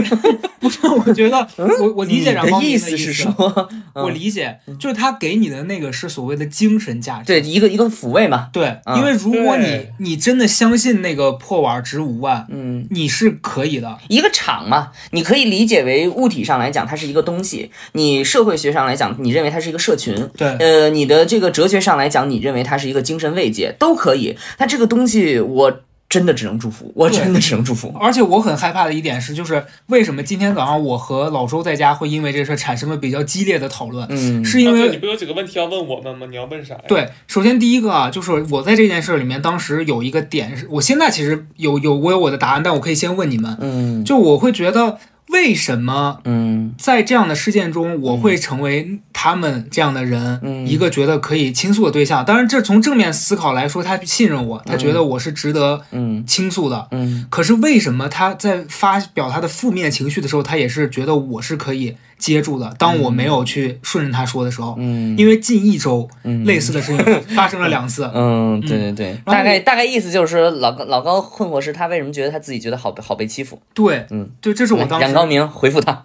[0.60, 7.24] 不是，我觉得我我理解你的意思是说， 我理解，就是他给你的那个是所谓的精神价值。
[7.26, 13.98] 对一个一个抚慰嘛，对，嗯因为如果你你真的相信那个破碗值五万，嗯，你是可以的。
[14.08, 20.14] 一个场嘛，你可以理解为物体上来讲，它是一个东西；你社会学上来讲，你认为它是一个社群。
[20.36, 24.36] 对，呃，你的这个哲学上来讲，你认为它是一个精神慰藉，都可以。
[24.56, 27.92] 但这个东西，我真的只能祝福，我真的只能祝福。
[28.00, 36.26] 而且我很害怕的一点是，就是为什么今天早上我和老周在家会因为这事儿产生了比较激烈的讨论，嗯，是因为啊你不有几个问题要问我们吗？
[36.30, 36.80] 你要问啥呀？
[36.86, 44.98] 对，首先第一个啊，就是我在这件事儿里面，当时有一个点是，我现在其实有有我有我的答案，但我可以先问你们，嗯就我会觉得
[45.28, 52.24] 为什么嗯在这样的事件中，我会成为他们这样的人，嗯一个觉得可以倾诉的对象。
[52.24, 56.88] 当然，这从正面思考来说，他信任我，他觉得我是值得嗯倾诉的。
[56.92, 62.74] 嗯可是为什么他在发表他的负面情绪的时候，他也是觉得我是可以接住的？
[62.78, 68.10] 当我没有去顺着他说的时候，嗯因为近一周嗯类似的事情 发生了两次。
[68.14, 73.60] 嗯，对对对，大概大概意思就是说，老高老高困惑是他为什么觉得他自己觉得好好被欺负？
[73.74, 76.04] 对，嗯，对，这是我当时来冉高明回复他。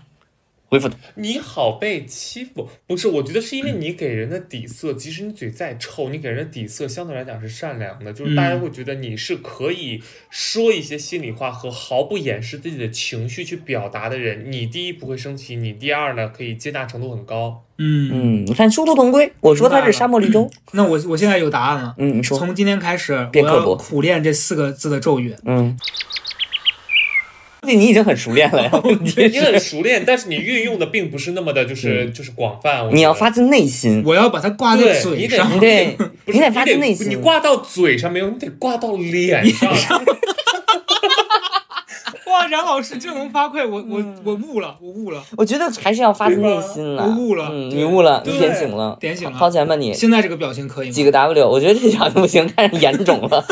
[0.72, 0.96] 回复的。
[1.16, 3.10] 你好被欺负，不是？
[3.10, 14.50] 我觉得是因为你给人的底色，即使你嘴再臭，你给人的底色相对来讲是善良的，就是大家会觉得你是可以说一些心里话和毫不掩饰自己的情绪去表达的人。
[14.50, 17.66] 你第一不会生气，你第二呢可以接纳程度很高。
[17.78, 19.30] 嗯，嗯，你看殊途同归。
[19.42, 20.50] 我说他是沙漠绿洲。
[20.72, 21.96] 那我我现在有答案了。
[21.98, 22.40] 嗯，你说。
[22.40, 25.36] 从今天开始，我要苦练这四个字的咒语。
[25.44, 25.78] 嗯。
[27.64, 32.90] 你已经很熟练了呀， 你很熟练，但是你运用的并不是那么的，就是就是广泛。
[32.92, 34.02] 你要发自内心。
[34.04, 35.48] 我要把它挂在嘴上。
[35.54, 35.96] 你得
[36.26, 40.04] 你得发自内心你挂到嘴上没有，你得挂到脸上。
[42.26, 45.22] 哇，冉老师这能发快，我我我悟了，我悟了。
[45.38, 47.04] 我觉得还是要发自内心了。
[47.04, 49.94] 我悟了嗯，你悟了，你点醒了，点醒了掏钱吧你。
[49.94, 50.94] 现在这个表情可以吗？
[50.94, 53.46] 几个 W，我觉得这条不行，看着眼肿了，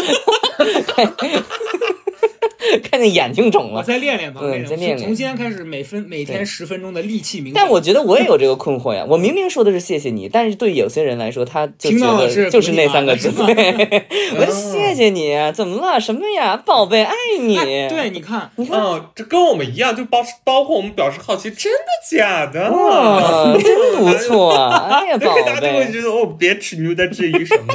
[2.71, 3.83] 看 看见眼睛肿了我。
[3.83, 7.43] 再练练吧，嗯练再练练从今天开始，每分每天十分钟的力气。
[7.53, 13.31] 但我觉得我也有这个困惑呀，我明明说的是谢谢你，但是对有些人来说，他就听觉得就是那三个字。
[13.31, 14.05] 对，
[14.37, 15.99] 我说谢谢你，怎么了？
[15.99, 17.57] 什么呀，宝贝，爱你。
[17.57, 22.71] 哎对，你看，你看，嗯，这跟我们一样，就包包括我们表示好奇，真的假的？
[22.71, 25.89] 哇， 真不错，哎呀，宝贝，大家就会。
[25.91, 27.73] 觉得哦，别吃牛的至于什么？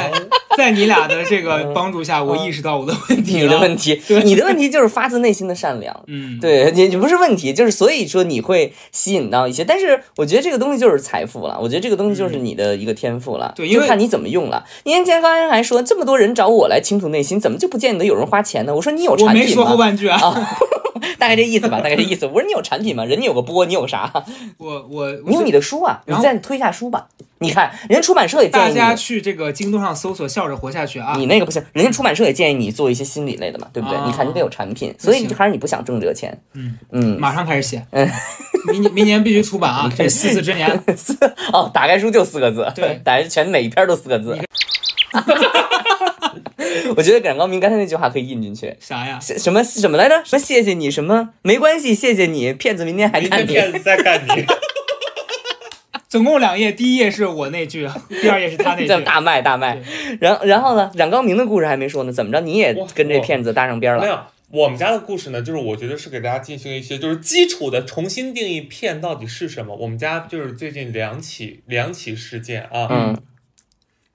[0.56, 3.54] 在你俩的这个帮助下，我意识到我的问题你了。
[3.54, 5.94] 的问题，你的问题就是发自内心的善良。
[6.06, 14.64] 嗯，对你，你不是问题，就是所以说你会吸引到一些，但是我觉得这个东西就是财富了，我觉得这个东西就是你的一个天赋了，对就看你怎么用了。
[14.84, 18.74] 年前刚才还说这么多人找我来倾吐内心，怎么就不见得有人花钱呢？
[18.74, 19.84] 我说你有产品没说后吗？
[19.84, 20.18] 半句啊，
[21.18, 22.26] 大概这意思吧，大概这意思。
[22.26, 23.04] 我说你有产品吗？
[23.04, 24.12] 人家有个播，你有啥？
[24.58, 27.06] 我我你有你的书啊，你再推一下书吧。
[27.38, 28.96] 你看，人家出版社也大家建议你。
[28.96, 31.14] 去这个京东上搜索“笑着活下去”啊。
[31.16, 33.98] 你那个不行，人家出版社也建议你做一些心理类的嘛，对不对？
[33.98, 36.40] 啊你看你得有产品，所以你还是你不想挣这个钱。
[36.54, 38.08] 嗯嗯，马上开始写，嗯
[38.72, 39.92] 明年明年必须出版啊！
[39.94, 40.70] 这四字之年，
[41.52, 44.38] 哦，打开书就四个字，对打开全每一篇都四个字。
[46.96, 49.18] 我觉得冉高明刚才那句话可以印进去，啥呀？
[49.20, 50.22] 什么什么来着？
[50.24, 53.46] 说谢谢你，什么没关系，谢谢你，骗子明天还明看你。
[53.46, 54.44] 天骗子在干你。
[56.08, 57.88] 总共两页，第一页是我那句，
[58.20, 58.86] 第二页是他那句。
[58.86, 59.82] 叫 大卖大卖，
[60.20, 60.88] 然然后呢？
[60.94, 62.40] 冉高明的故事还没说呢，怎么着？
[62.40, 64.00] 你也跟这骗子搭上边了？
[64.00, 64.16] 没有，
[64.52, 69.74] 我们家的故事呢，就是我觉得是给大家进行一些就是基础的重新定义骗到底是什么。
[69.74, 73.18] 我们家就是最近两起两起事件啊，嗯，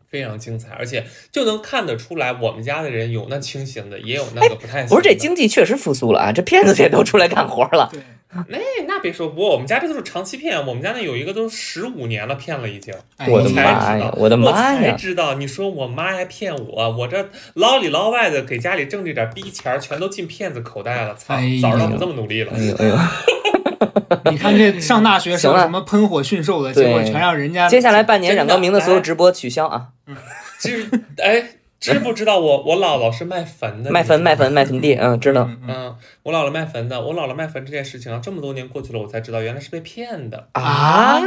[0.10, 4.84] 非常精彩，而且就能看得出来，我们家的人有那清醒的，也有那个不太。
[4.86, 7.90] 不是这经济确实复苏了啊，这骗子也都出来干活了。
[7.92, 12.94] 对，哎，那别说，不过我们家这都是长期骗，我们家那有一个都十五年了，骗了已经。
[13.18, 14.80] 哎我的才妈呀知道，我的妈呀！
[14.82, 14.92] 我才！
[14.94, 21.16] 知道，你说我妈还骗我，我这捞里捞外的给家里挣这点逼钱，全都进骗子口袋了。
[21.16, 22.64] 操哎，早知道不这么努力了哎。
[22.64, 22.96] 呦哎呦，
[24.32, 30.16] 你看这上大学时候什么喷火驯兽的，对结果全让人家接下来半年冉高明的所有直播取消啊，嗯
[30.60, 31.44] 知哎，
[31.80, 33.90] 知不知道我我姥姥是卖坟的？
[33.90, 35.50] 卖坟卖坟卖坟地，嗯，知道。
[35.68, 41.22] 嗯我姥姥卖坟的，我姥姥卖坟这件事情啊，这么多年过去了，我才知道原来是被骗的啊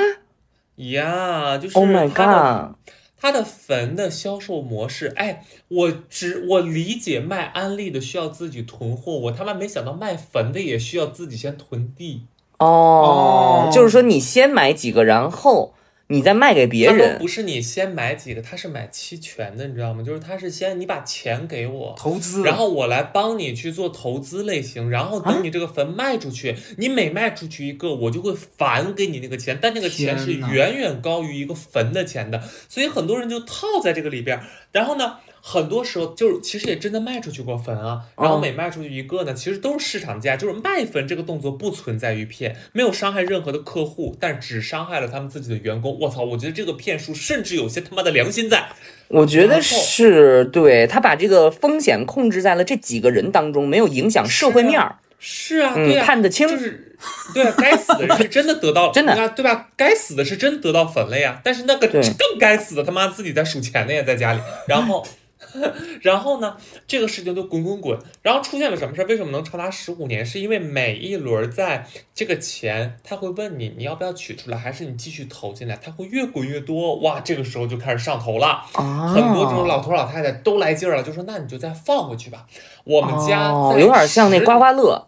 [0.76, 2.76] 呀，就是！Oh my god！
[3.20, 12.26] 它的坟的销售模式，哎，我只我理解卖安利的需要自己囤货，我他妈没想到卖坟的也需要自己先囤地，
[12.62, 15.74] 哦哦，就是说你先买几个，然后
[16.08, 17.18] 你再卖给别人。
[17.18, 20.02] 不是你先买几个，他是买期权的，你知道吗？
[20.02, 21.94] 就是他是先你把钱给我。
[21.96, 34.44] 投资，然后我来帮你去做投资类型，然后等你这个坟卖出去，你每卖出去一个，我就会返给你那个钱，但那个钱是远远高于一个坟的钱的，所以很多人就套在这个里边儿。
[34.72, 45.98] 然后呢，很多时候就是其实也真的卖出去过坟啊，然后哦每卖出去一个呢，其实都是市场价，就是卖坟这个动作不存在于骗，没有伤害任何的客户，但只伤害了他们自己的员工。
[46.00, 48.68] 我操，我觉得这个骗术甚至有些他妈的良心在。
[49.08, 54.96] 我觉得是对他把这个风险控制在了这几个人当中，没有影响社会面儿。
[55.18, 56.96] 是啊，嗯对啊，判得清就是
[57.34, 59.70] 对啊，该死的人是真的得到 真的对吧？
[59.76, 65.04] 该死的是真得到粉了呀，但是那个更该死的他妈自己在数钱呢呀，在家里，然后。
[66.02, 69.04] 然后呢，这个事情就滚滚滚，然后出现了什么事儿？
[69.06, 70.24] 为什么能长达十五年？
[70.24, 75.76] 是因为每一轮在这个钱，他会问你你要不要取出来，还是你继续投进来？
[75.76, 78.62] 他会越滚越多，哇，这个时候就开始上头了。
[78.74, 82.46] 啊，很多这种老头老太太都来劲儿了，就说那你就再放回去吧。
[82.84, 85.06] 我们家哦有点像那刮刮乐，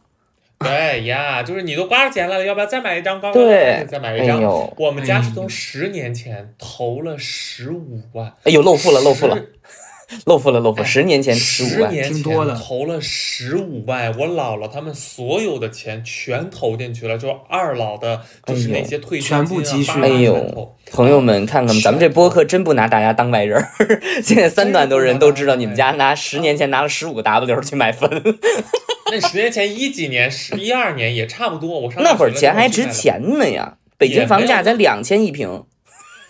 [0.59, 3.85] 对呀，就是你都刮着钱了，要不要再买一张刮刮对乐？
[3.87, 4.41] 再买哎一张。
[4.41, 9.37] 呦，我们家是从十年前投了十五万，哎呦，露富了，露富了。
[10.11, 10.17] 十。
[10.27, 23.69] 露付了露付，十年前十五万，十年挺多的投了十五万，我姥姥他们所有的钱全投进去了，就是二老的，就是那些退休金啊全部积蓄哎呦，朋友们，看看咱们这播客真不拿大家当外人儿。
[24.23, 28.09] 现在三段都人都知道你们家拿十年前拿了十五个 W 去买坟，
[29.11, 31.81] 那十年前一几年，十一二年也差不多。
[31.81, 33.77] 我上那会儿钱还值钱呢呀！
[33.97, 35.65] 北京房价才两千一平，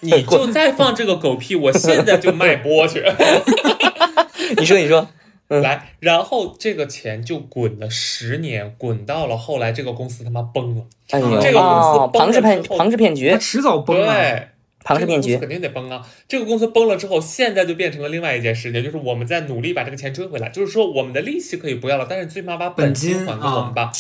[0.01, 3.03] 你就再放这个狗屁，我现在就卖播去。
[4.57, 5.09] 你说你说，
[5.49, 10.83] 来，然后这个钱就滚了十年，滚到了后来这个公司他妈崩了。
[11.11, 14.15] 哎呦，这个公司哦，崩了庞氏骗庞氏骗局他，迟早崩啊！
[14.15, 14.49] 对，
[14.85, 16.07] 庞氏骗局，肯定得崩啊！
[16.29, 20.49] 这个公司崩了之后，现在就变成了另外一件事情，就是我们在努力把这个钱追回来。
[20.51, 23.91] 就是说，我们的利息可以不要了，但是最起码把本金金还给我们吧。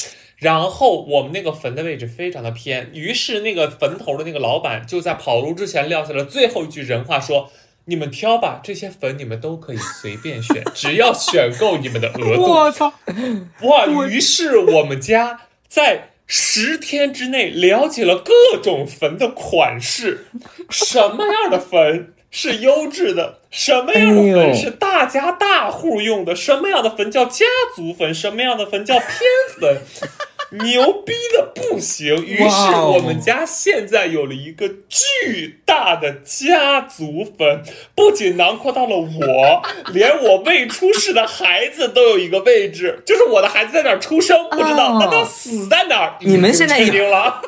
[0.44, 7.50] 然后我们那个坟的位置非常的偏，于是那个坟头的那个老板就在跑路之前撂下了最后一句人话说。
[7.86, 12.40] 你们挑吧，这些坟你们都可以随便选，只要选够你们的额度。
[12.50, 12.90] 我操！
[13.60, 13.86] 哇！
[14.08, 18.32] 于是我们家在十天之内了解了各
[18.62, 20.28] 种坟的款式，
[20.70, 27.44] 什么样的坟是优质的，什么样的坟是大家大户用的，什么样的坟叫家
[27.76, 29.10] 族坟，什么样的坟叫偏
[29.60, 29.82] 坟。
[30.50, 37.62] 牛逼的不行，于是我们家现在有了一个巨大的家族坟，
[37.94, 47.42] 不仅囊括到了我，连我未出世的孩子都有一个位置，就是我的孩子在哪儿出生不知道，哦但他死在哪儿，你们现在有已经确定了。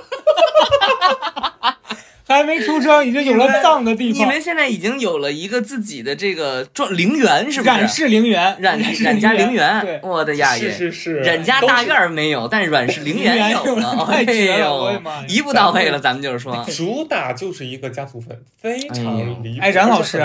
[2.28, 4.20] 还没出生，已经有了葬的地方。
[4.20, 7.70] 你们现在已经有了一个自己的这个庄陵园，是不是？
[7.70, 10.72] 阮氏陵园，冉氏冉家陵园，对，我的呀是也。
[10.72, 13.94] 是是，阮家大院没有，但是阮氏陵园有陵园有了。
[13.94, 19.60] 了哎呦一步到位了，咱们就是说，主打就是一个家族粉，非哎常离谱。
[19.62, 20.18] 哎冉老师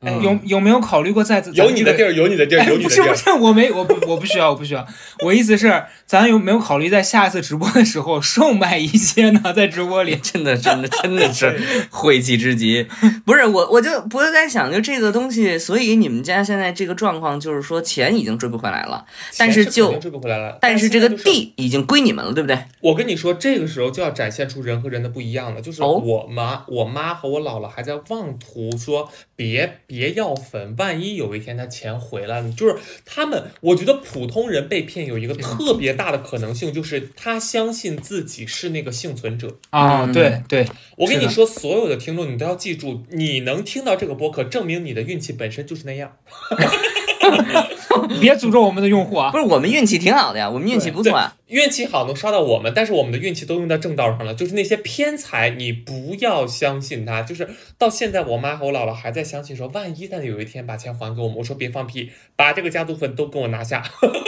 [0.00, 2.12] 哎嗯有有没有考虑过在有你的地儿？
[2.12, 3.04] 有你的地有你的地儿。
[3.06, 4.86] 不是不是，我没我不我不需要我不需要。
[5.20, 9.52] 我意思是，咱有没有考虑在下一次直播的时候售卖一些呢？
[9.56, 11.58] 在直播里， 真的真的真的是
[11.90, 12.86] 晦气之极。
[13.24, 19.04] 不是我，我就不是在想，就这个东西，所以你们家现在这个状况，就是说钱已经追不回来了，
[19.38, 20.58] 但是是就追不回来了。
[20.60, 22.58] 但是这个地已经归你们了，对不对？
[22.80, 25.60] 我跟你说，这个时候就要展现出人和人的不一样了。
[25.62, 39.58] 就是哦我妈、我妈和我姥姥还在妄图说别别要粉，万一有一天他钱回来了，就是他们，我觉得普通人被骗有一个特别大的可能性，就是他相信自己是那个幸存者。
[39.70, 40.66] 啊，嗯对对，
[40.96, 46.16] 我跟你说，所有的听众你都要记住，你能听到这个播客，证明你的运气本身就是那样。
[48.20, 49.38] 别诅咒我们的用户啊不！
[49.38, 51.34] 是，我们运气挺好的呀，我们运气不错啊。
[51.46, 54.34] 运气好能刷到我们，但是我们的运气都用在正道上了。
[54.34, 57.22] 就是那些偏财，你不要相信他。
[57.22, 57.48] 就是
[57.78, 63.82] 到现在，我妈和我姥姥还在相信说，万一他有一天把钱还给我们，我说别放屁，把这个家族粉都给我拿下，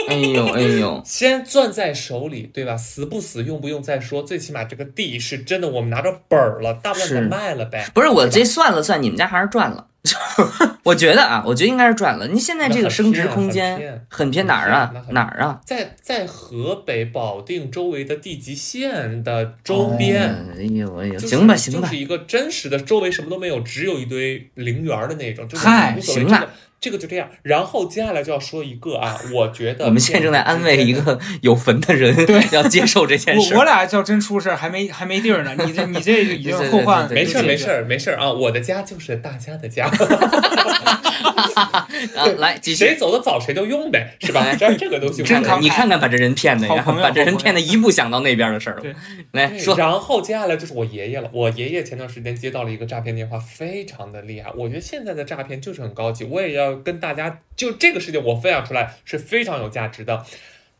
[0.07, 2.77] 哎 呦哎呦， 先攥在手里，对吧？
[2.77, 7.85] 死不死，用不用再说，最起码这个地是真的，我们拿着本儿了，大不了卖了呗。
[7.93, 9.87] 不是我这算了算，你们家还是赚了。
[10.83, 12.27] 我觉得啊，我觉得应该是转了。
[12.27, 15.59] 你现在这个升值空间很偏哪儿啊哪儿啊？
[15.65, 20.21] 在在河北保定周围的地级县的周边。
[20.57, 25.97] 哎呦哎呦，就是行吧行吧就是，一个真实的，周围什么都没有，只有一堆陵园的那种，就是嗨。
[25.99, 26.49] 行了
[26.81, 27.29] 这个就这样。
[27.43, 33.53] 然后接下来就要说一个啊，我觉得我们现在正在安慰一个有坟的人， 对要接受这件事。
[33.53, 35.53] 我我俩要真出事儿，还没还没地儿呢。
[35.65, 37.57] 你这你这已经后患没事儿没。
[37.57, 39.89] 事儿没事儿啊，我的家就是大家的家，
[42.15, 42.85] 啊，来继续。
[42.85, 44.45] 谁走的早谁就用呗，是吧？
[44.57, 48.83] 这这个东西真你看看把这人骗的呀，好朋友把这人骗的一步想到那边的事儿了。
[49.31, 51.29] 来说，然后接下来就是我爷爷了。
[51.33, 54.51] 我爷爷前段时间接到了一个诈骗电话，非常的厉害。
[54.55, 60.25] 我觉得现在的诈骗就是很高级，我也要跟大家就这个事情我分享出来是非常有价值的。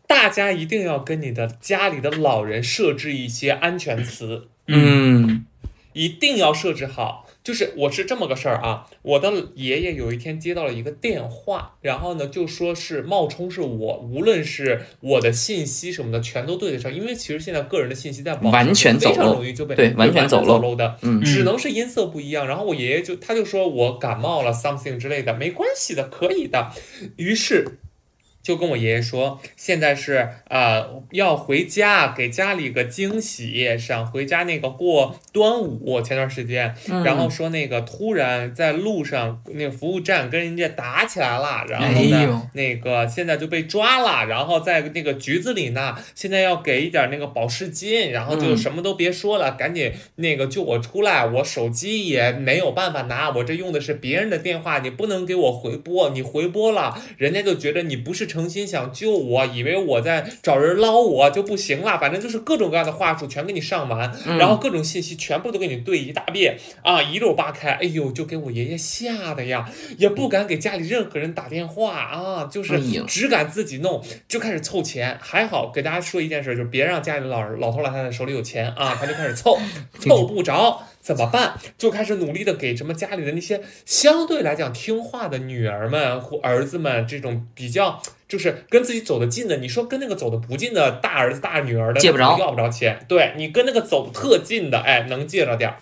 [0.07, 5.45] 大家一定要跟你的家里的老人设置一些安全词，嗯
[5.93, 7.27] 一定要设置好。
[7.43, 22.47] 就是我是这么个事儿啊，我的爷爷有一天接到了一个电话，然后呢就说是冒充是我，无论是我的信息什么的全都对得上，因为其实现在个人的信息在网上完全非常容易就被对完全走漏漏的，嗯只能是音色不一样。
[22.47, 26.71] 然后我爷爷就他就说我感冒了 something 之类的，没关系的，可以的。
[27.15, 27.79] 于是
[28.41, 36.01] 就跟我爷爷说，现在是呃要回家，给家里个惊喜，想回家那个过端午。
[36.01, 37.03] 前段时间，嗯。
[37.03, 48.57] 然后说那个突然在路上那个服务站跟人家打起来了，然后呢，那个现在就被抓了，然后在那个局子里呢，现在要给一点那个保释金，然后就嗯。
[48.57, 64.37] 什么都别说了，赶紧那个救我出来，我手机也没有办法拿，我这用的是别人的电话，你不能给我回拨，你回拨了，人家就觉得你不是诚心想救我，以为我在找人捞我就不行了，反正就是各种各样的话术全给你上完，嗯。
[64.37, 75.17] 然后各种信息全部都给你对一大遍啊，一溜扒开，哎呦，就给我爷爷吓的呀，也不敢给家里任何人打电话啊，就是只敢自己弄，就开始凑钱。
[75.19, 79.57] 还好给大家说一件事，就是别让家里老人老头老太太手里有钱啊，他就开始凑，
[79.99, 81.53] 凑不着怎么办？
[81.77, 88.01] 就开始努力的给什么家里的那些相对来讲听话的女儿们或儿子们这种比较。
[88.27, 93.03] 就是跟自己走得近的，你说跟那个走得不近的大儿子大女儿的借不着要不着钱。
[93.07, 95.77] 对你跟那个走特近的，哎，能借着点儿。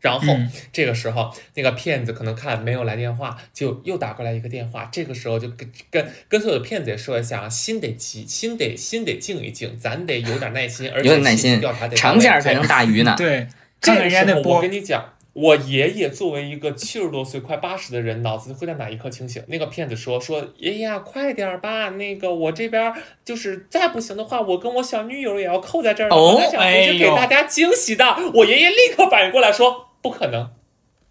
[0.00, 4.88] 然后、嗯这个时候，那个骗子可能看没有来电话，就又打过来一个电话。
[4.90, 13.14] 这个时候就跟跟跟所有的骗子也说一下啊，心得急，心得心得静一静，咱得有点耐心，而且有点耐心调查得长位价才能大鱼呢。
[13.16, 13.46] 对，这
[13.80, 19.42] 看看人家个时候，我跟，你讲，我爷爷作为一个七十多岁、快八十的人，脑子会在哪一刻清醒？
[19.48, 28.04] 那个骗子说说爷爷啊快点儿吧，那个我这边儿就是再不行的话，我跟我小女友也要扣在这儿我想回去给大家惊喜的。
[28.34, 30.50] 我爷爷立刻反应过来说不可能。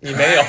[0.01, 0.41] 你没有，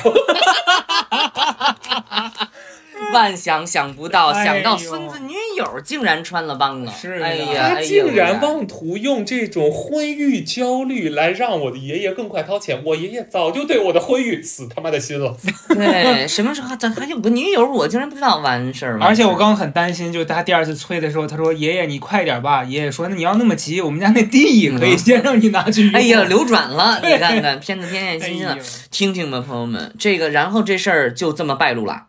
[3.13, 6.91] 万想想不到，哎想到孙子女友竟然穿了帮了。
[6.93, 12.81] 是的哎呀，他竟然妄图用这种婚育焦虑来让我的爷爷更快掏钱。
[12.85, 15.35] 我爷爷早就对我的婚育死他妈的心了。
[15.69, 18.97] 对，什么时候咱还有个女友，我竟然不知道完事儿。
[19.01, 32.07] 而且我刚刚很担心，就是他第二次催的时候，他说：“爷爷，你快点吧。”爷爷说：“那你要那么急，我们家那地可以先让你拿去用。”哎呀，流转了，你 看看，骗子天天哎心心的呦，听听吧，朋友们，这个，然后这事儿就这么败露了。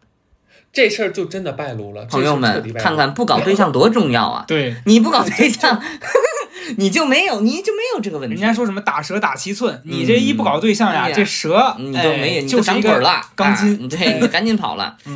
[0.73, 4.45] 这事儿就真的败露了，朋友们看看不搞对象多重要啊！
[4.49, 5.81] 对，你不搞对象，
[6.79, 14.97] 你就没有，你就没有这个问题，人家说什么打蛇打七寸，你这一不搞对象呀，这蛇你就没有，哎你就是一个长腿了，钢筋啊对，你赶紧跑了。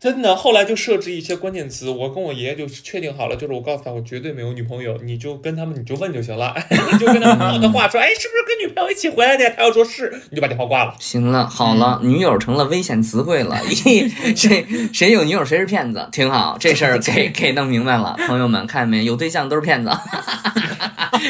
[0.00, 6.54] 真的，后来就设置一些关键词，我跟我爷爷就确定好了，就是我告诉他我绝对没有女朋友，你就跟他们你就问就行了，
[6.92, 9.52] 你就跟他们套个话说，哎，是不是跟女朋友一起回来的呀？
[9.54, 10.94] 他要说是，你就把电话挂了。
[10.98, 13.60] 行了，好了，女友成了危险词汇了。
[13.68, 18.16] 咦，谁谁有女友谁是骗子，挺好，这事儿给 给弄明白了。
[18.26, 19.04] 朋友们看见没？
[19.04, 19.90] 有对象都是骗子，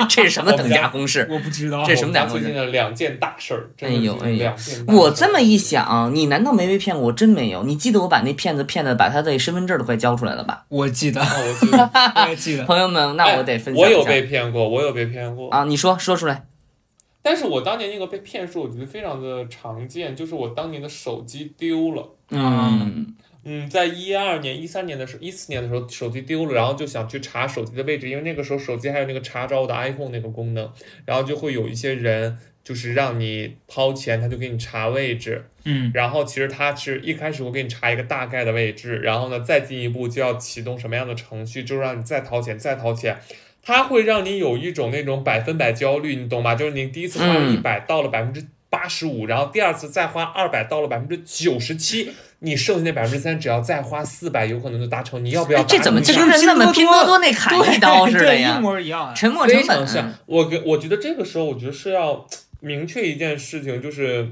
[0.08, 1.26] 这是什么等价公式？
[1.28, 1.84] 我不知道。
[1.84, 4.52] 这什么两回事最近的两件大事儿，哎呦哎呦
[4.86, 7.06] 我这么一想，你难道没被骗过？
[7.06, 7.64] 我真没有。
[7.64, 10.64] 你记得我把那骗子骗的，把他的身份证都快交出来了吧？
[10.68, 11.90] 我记得，啊我记得，
[12.30, 12.64] 我记得。
[12.64, 15.50] 朋友们，那我得分享哎我有被骗过，我有被骗过。
[15.50, 15.64] 啊！
[15.64, 16.46] 你说说出来。
[17.22, 22.08] 但是我当年那个被骗术，我觉得非常的常见，就是我当年的手机丢了。
[22.30, 30.70] 嗯嗯，在一二年、一三年的时候，一四年的时候，手机丢了，然后就想去查手机的位置，因为那个时候手机还有那个查找我的 iPhone 那个功能，
[31.06, 43.18] 然后就会有一些人就是让你掏钱，他就给你查位置，嗯，然后其实他是一开始我给你查一个大概的位置，然后呢再进一步就要启动什么样的程序，就让你再掏钱，再掏钱。
[43.62, 46.54] 它会让你有一种那种百分百焦虑，你懂吗？
[46.54, 55.22] 就是你第一次花一百、到了百分之八十五，然后第二次再花二百，到了百分之九十七，你剩下那百分之三，只要再花四百，有可能就达成。
[55.22, 55.62] 你要不要？
[55.64, 58.60] 这怎么这就是跟那么拼拼多多那砍一刀似的对，一？
[58.60, 59.14] 模一样啊。
[59.14, 60.14] 沉没成非常本像。
[60.24, 62.26] 我给我觉得这个时候，我觉得是要
[62.60, 64.28] 明确一件事情，就是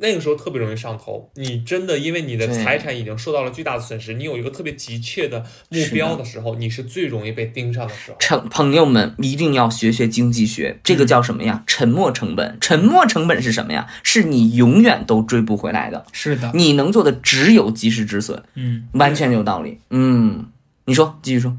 [0.00, 1.30] 那个时候特别容易上头。
[1.34, 8.18] 你真的因为你的财产已经受到了巨大的损失，你有一个特别急切的目标的时候，你是最容易被盯上的时候。
[8.20, 11.64] 成朋友们一定要学学经济学，这个叫什么呀？
[11.66, 12.58] 沉没成本。
[12.60, 13.86] 沉没成本是什么呀？
[14.02, 16.04] 是你永远都追不回来的。
[16.12, 19.78] 是的，你能做的只有及时止损，嗯，完全有道理。
[19.90, 20.46] 嗯，
[20.84, 21.56] 你说，继续说，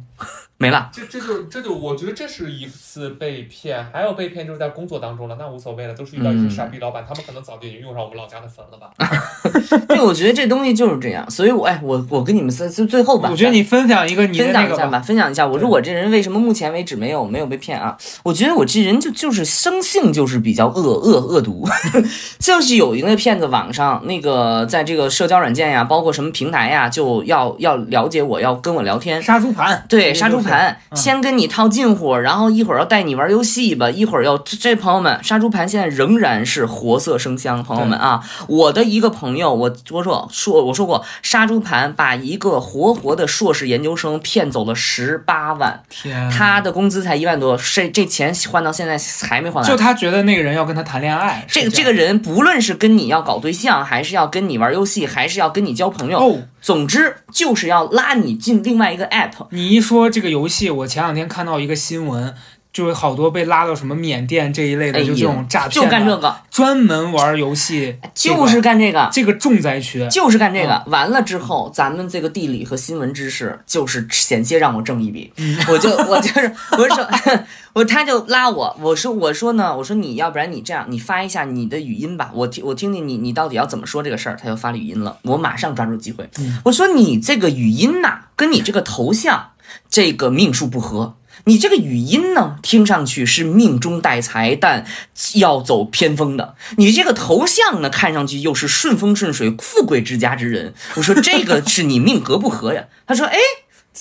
[0.59, 0.89] 没了。
[0.93, 8.91] 这这就这就我觉得这是一次被骗，还有被骗就是在工作当中了，那无所谓了，都是遇到一些傻逼老板，他们可能早就已经用上我们老家的粉了吧。
[9.87, 14.77] 对，我觉得这东西就是这样，所以我哎，我我跟你们最最最后吧，我觉得你分享一个你的分那个吧。
[14.77, 17.97] 享一下吧，分享一下，我说我这人为什么目前为止没有没有被骗啊？
[18.23, 21.65] 我觉得我这人就就是生性就是比较恶恶恶毒，
[22.37, 29.21] 就是有一个骗子网上那个在这个社交软件呀，包括什么平台呀，就要要了解我，要跟我聊天。
[29.21, 48.97] 杀猪盘，对，杀猪盘盘，嗯先跟你套近乎，然后一会儿要带你玩游戏吧，一会儿要这这朋友们，杀猪盘现在仍然是活色生香，朋友们啊，我的一个朋友，我我说说我说过，杀猪盘把一个活活的硕士研究生骗走了十八万，天，他的工资才一万多，这这钱换到现在
[49.27, 49.65] 还没还完。
[49.65, 56.37] 就他觉得那个人要跟他谈恋爱，这个这个人，不论是跟你要搞对象，还是要跟你玩游戏，还是要跟你交朋友，哦。
[56.61, 59.47] 总之就是要拉你进另外一个 app。
[59.51, 62.33] 你一说这个游戏，我前两天看到一个新闻，
[62.71, 69.09] 就是好多被拉到什么缅甸这一类的，就这种诈骗的，就干这个，专门玩游戏，就是干这个。
[69.11, 70.07] 这个重灾区。
[70.09, 75.33] 就是干这个，完了之后，咱们这个地理和新闻知识就是险些让我挣一笔，
[75.67, 77.09] 我就 我就是我就说，
[77.73, 86.29] 我他就拉我，我说我说呢，我说你要不然你这样，你发一下你的语音吧，我听我听听你你到底要怎么说这个事儿，他就发了语音了，我马上抓住机会，
[86.63, 89.49] 我说你这个语音呐、跟你这个头像
[89.89, 91.15] 这个命数不合。
[91.45, 94.85] 你这个语音呢，听上去是命中带财，但
[95.35, 96.55] 要走偏锋的。
[96.77, 100.73] 你这个头像呢，看上去又是顺风顺水、富贵之家之人。
[100.95, 102.85] 我说这个是你命格不合呀？
[103.05, 103.37] 他说，哎。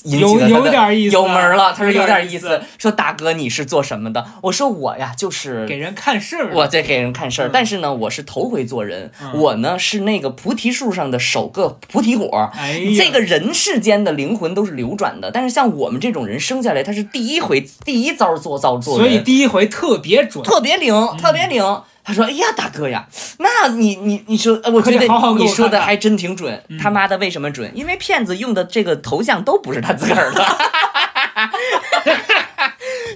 [0.04, 1.72] 引起有有点意思有门了。
[1.72, 2.60] 他说有有点意思。
[2.78, 4.24] 说大哥，你是做什么的？
[4.42, 12.50] 我说我呀，就是给人看事儿，我在给人看事儿，嗯但是呢，我是头回做人，嗯我呢是那个菩提树上的首个菩提果。
[12.96, 20.42] 这个人世间的灵魂都是流转的，但是像我们这种人生下来，他是第一回第一遭做造做人，所以第一回特别准。
[20.44, 21.62] 特别灵，特别灵。
[22.08, 23.06] 他说：“哎呀，大哥呀，
[23.38, 25.06] 那你你你说，呃我觉得
[25.38, 26.64] 你说的还真挺准。
[26.80, 27.70] 他妈的，为什么准？
[27.74, 30.42] 因为骗子用的这个头像都不是他自个儿的。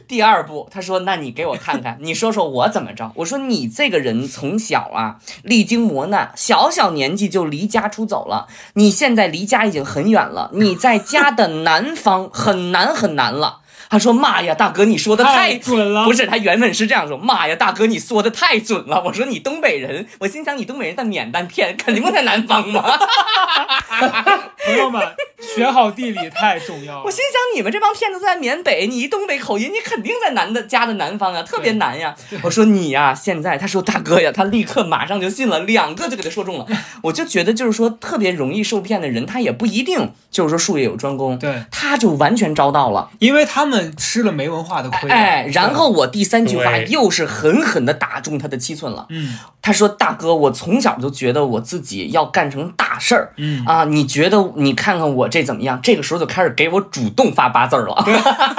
[0.07, 8.47] 第二步，他说：“那你给我看看，你说说我怎么着？”我说：“你这个人从小啊，历经磨难，小小年纪就离家出走了。
[8.75, 13.61] 你现在离家已经很远了，你在家的南方很难很难了。”
[13.93, 22.83] 他说：“妈呀，大哥，你说的太准了，不是，他原本是这样说：“妈呀，大哥，你说的太准了。”我说：“你东北人。”我心想：“你东北人在缅甸骗，肯定不在南方嘛。
[24.65, 25.07] 朋友们，
[25.55, 27.11] 学好地理太重要”了我。
[27.11, 36.67] 心想：“你们这帮骗子在缅北，你一东北口音，你肯定在南的家的南方啊，特别难呀。”我说：“你呀，现在他说大哥呀，他立刻马上就信了，两个就给他说中了。
[37.03, 43.11] 我就觉得就是说，特别容易受骗的人，他也不一定就是说术业有专攻，对，他就完全招到了。
[43.19, 45.11] 因为他们吃了没文化的亏。
[45.11, 49.07] 哎，然后我第三句话又是狠狠的打中他的七寸了。
[49.11, 55.79] 嗯他说：“大哥，我从小就觉得我自己要干成大事儿，嗯啊，你觉得你看看我这怎么样？
[55.81, 58.05] 这个时候就开始给我主动发八字儿了。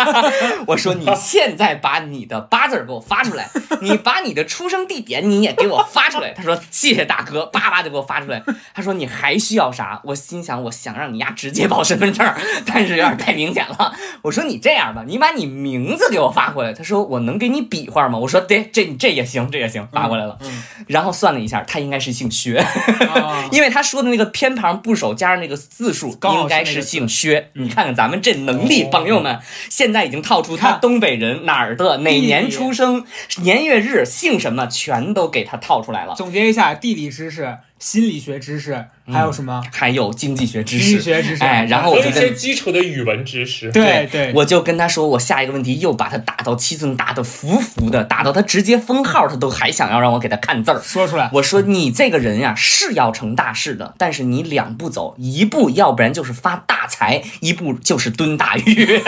[0.68, 3.50] 我说你现在把你的八字儿给我发出来，
[3.82, 6.30] 你把你的出生地点你也给我发出来。
[6.32, 8.42] 他说谢谢大哥，叭叭就给我发出来。
[8.74, 10.00] 他说你还需要啥？
[10.06, 12.26] 我心想我想让你丫直接报身份证，
[12.66, 13.94] 但是有点太明显了。
[14.22, 16.74] 我说你这样吧，你把你名字给我发过来。
[16.74, 18.18] 他说我能给你比划吗？
[18.18, 20.38] 我说对，这这也行，这也行，发过来了。
[20.42, 22.58] 嗯然后算了一下，他应该是姓薛。
[22.58, 27.50] 啊， 因为他说的那个偏旁部首加上那个字数，应该是姓薛。
[27.54, 29.40] 你看看咱们这能力，哦朋友们，
[29.70, 33.06] 现在已经套出他东北人哪儿的、哪年出生、
[33.42, 36.16] 年月日、姓什么，全都给他套出来了。
[36.16, 39.62] 总结一下，地理知识、心理学知识，还有什么？
[39.72, 41.44] 还有经济学知经济识，学知识。
[41.44, 42.32] 哎，然后我和一些。
[42.34, 43.72] 基础的语文知识。
[43.72, 50.82] 对对，我就跟他说，我下一个问题又把他打到七寸，打得服服的，打到他直接封号，他都还想要让我给他看字儿。
[50.82, 51.30] 说出来。
[51.34, 59.02] 我说你这个人呀、是要成大事的，但是你两步走，一步要不然就是发大财，一步就是蹲大狱。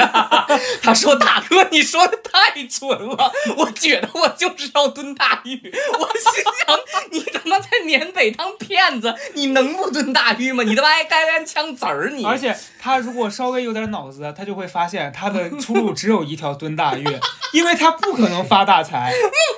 [0.81, 5.59] 他说：“大哥，你说的太准了，我觉得我就是要蹲大狱。”
[5.99, 6.77] 我心想，
[7.11, 10.63] 你他妈在缅北当骗子，你能不蹲大狱吗？
[10.63, 12.23] 你他妈还干干枪子儿你！
[12.85, 17.03] 他如果稍微有点脑子，他就会发现他的出路只有一条蹲大狱，
[17.51, 19.11] 因为他不可能发大财，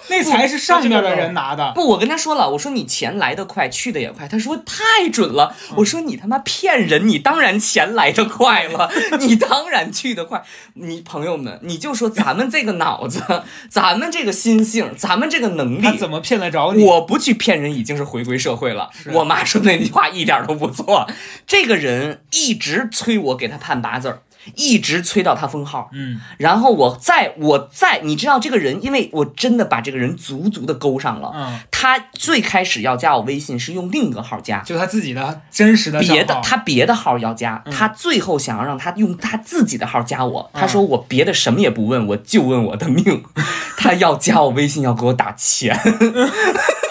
[0.09, 1.73] 那财是上面的人拿的。
[1.75, 4.29] 不，我跟他说了，我说你钱来得快，去的也快。
[4.29, 5.53] 他说太准了。
[5.75, 10.41] 我说你他妈骗人，你当然钱来得快了， 你当然去得快。
[10.75, 13.21] 你朋友们，你就说咱们这个脑子，
[13.69, 16.85] 咱们这个心性，咱们这个能力，他怎么骗得着你？
[16.85, 18.89] 我不去骗人，已经是回归社会了。
[18.93, 21.05] 是我妈说那句话一点都不错。
[21.45, 24.21] 这个人一直催我给他判八字儿，
[24.55, 25.89] 一直催到他封号。
[25.93, 31.31] 嗯，然后我再我再，你知道这个人，因为我真的把这个人足足的勾上了。
[31.35, 40.49] 嗯，他最开始要加我微信是用另一个号加，就他自己的真实的别的他别的号要加，嗯他最后想要让他用他自己的号加我。
[40.53, 43.23] 他嗯说我别的什么也不问，我就问我的命。
[43.77, 45.77] 他要加我微信，要给我打钱。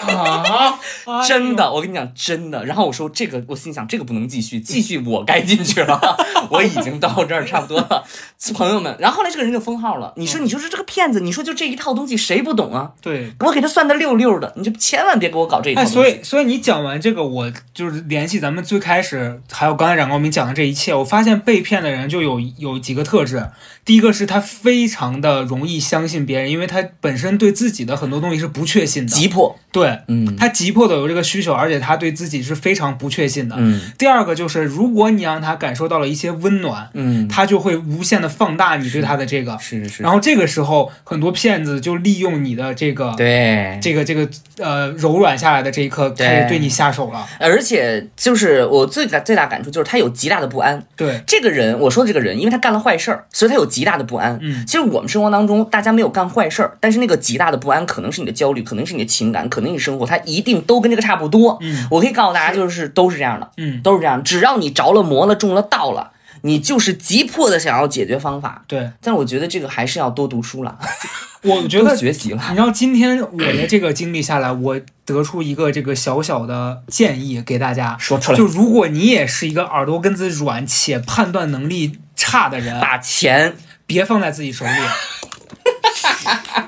[0.07, 0.85] 啊，
[1.27, 2.65] 真的，我跟你讲，真的。
[2.65, 6.17] 然后我说这个，我心想这个不能继续，继续我该进去了，
[6.49, 8.03] 我已经到这儿差不多了，
[8.53, 8.95] 朋友们。
[8.99, 12.91] 然后后来这个人就封号了，你说你就是这个骗子，你说就这一套东西谁不懂啊？
[13.01, 13.31] 对。
[13.39, 23.45] 我给他算的溜溜的，你就千万别给我搞这一套哎，所以所以你讲完这个，我就是联系咱们最开始还有刚才冉高明讲的这一切，我发现被骗的人就有有几个特质。
[23.87, 29.09] 第一个是他非常的容易相信别人，因为他本身对自己的很多东西是不确信的。
[29.09, 33.55] 急迫，对，嗯他急迫的有这个需求，而且他对自己是非常不确信的。
[33.57, 39.57] 嗯第二个就是，如果你让他感受到了一些温暖，嗯，他就会无限的放大你对他的这个。
[39.57, 43.79] 是是是，然后这个时候，很多骗子就利用你的这个对。
[43.81, 44.27] 这个这个
[44.57, 47.25] 呃柔软下来的这一刻，对开始对你下手了。
[47.39, 50.83] 而且就是我最大最大感触就是他有极大的不安。
[50.97, 54.35] 对，这个人，我说的这个人，因为他干了坏事儿，所以他有极大的不安。
[54.41, 61.59] 嗯其实我们生活当中，大家没有干坏事儿，但是那个极大的不安，可能是你的焦虑，可能是你的情感，可能你生活，它一定都跟这个差不多。
[61.61, 64.23] 嗯我可以告诉大家，就是都是这样的，嗯，都是这样。
[64.23, 66.11] 只要你着了魔了，中了道了，
[66.41, 68.63] 你就是急迫的想要解决方法。
[68.67, 70.79] 对，但我觉得这个还是要多读书了，
[71.43, 72.43] 我觉得学习了。
[72.49, 77.95] 你知道今天我的这个经历下来，我得出一个这个小小的建议给大家。
[77.99, 83.53] 说出来就，如果你也是一个耳朵根子软且判断能力差的人，把钱，
[83.87, 84.71] 别放在自己手里，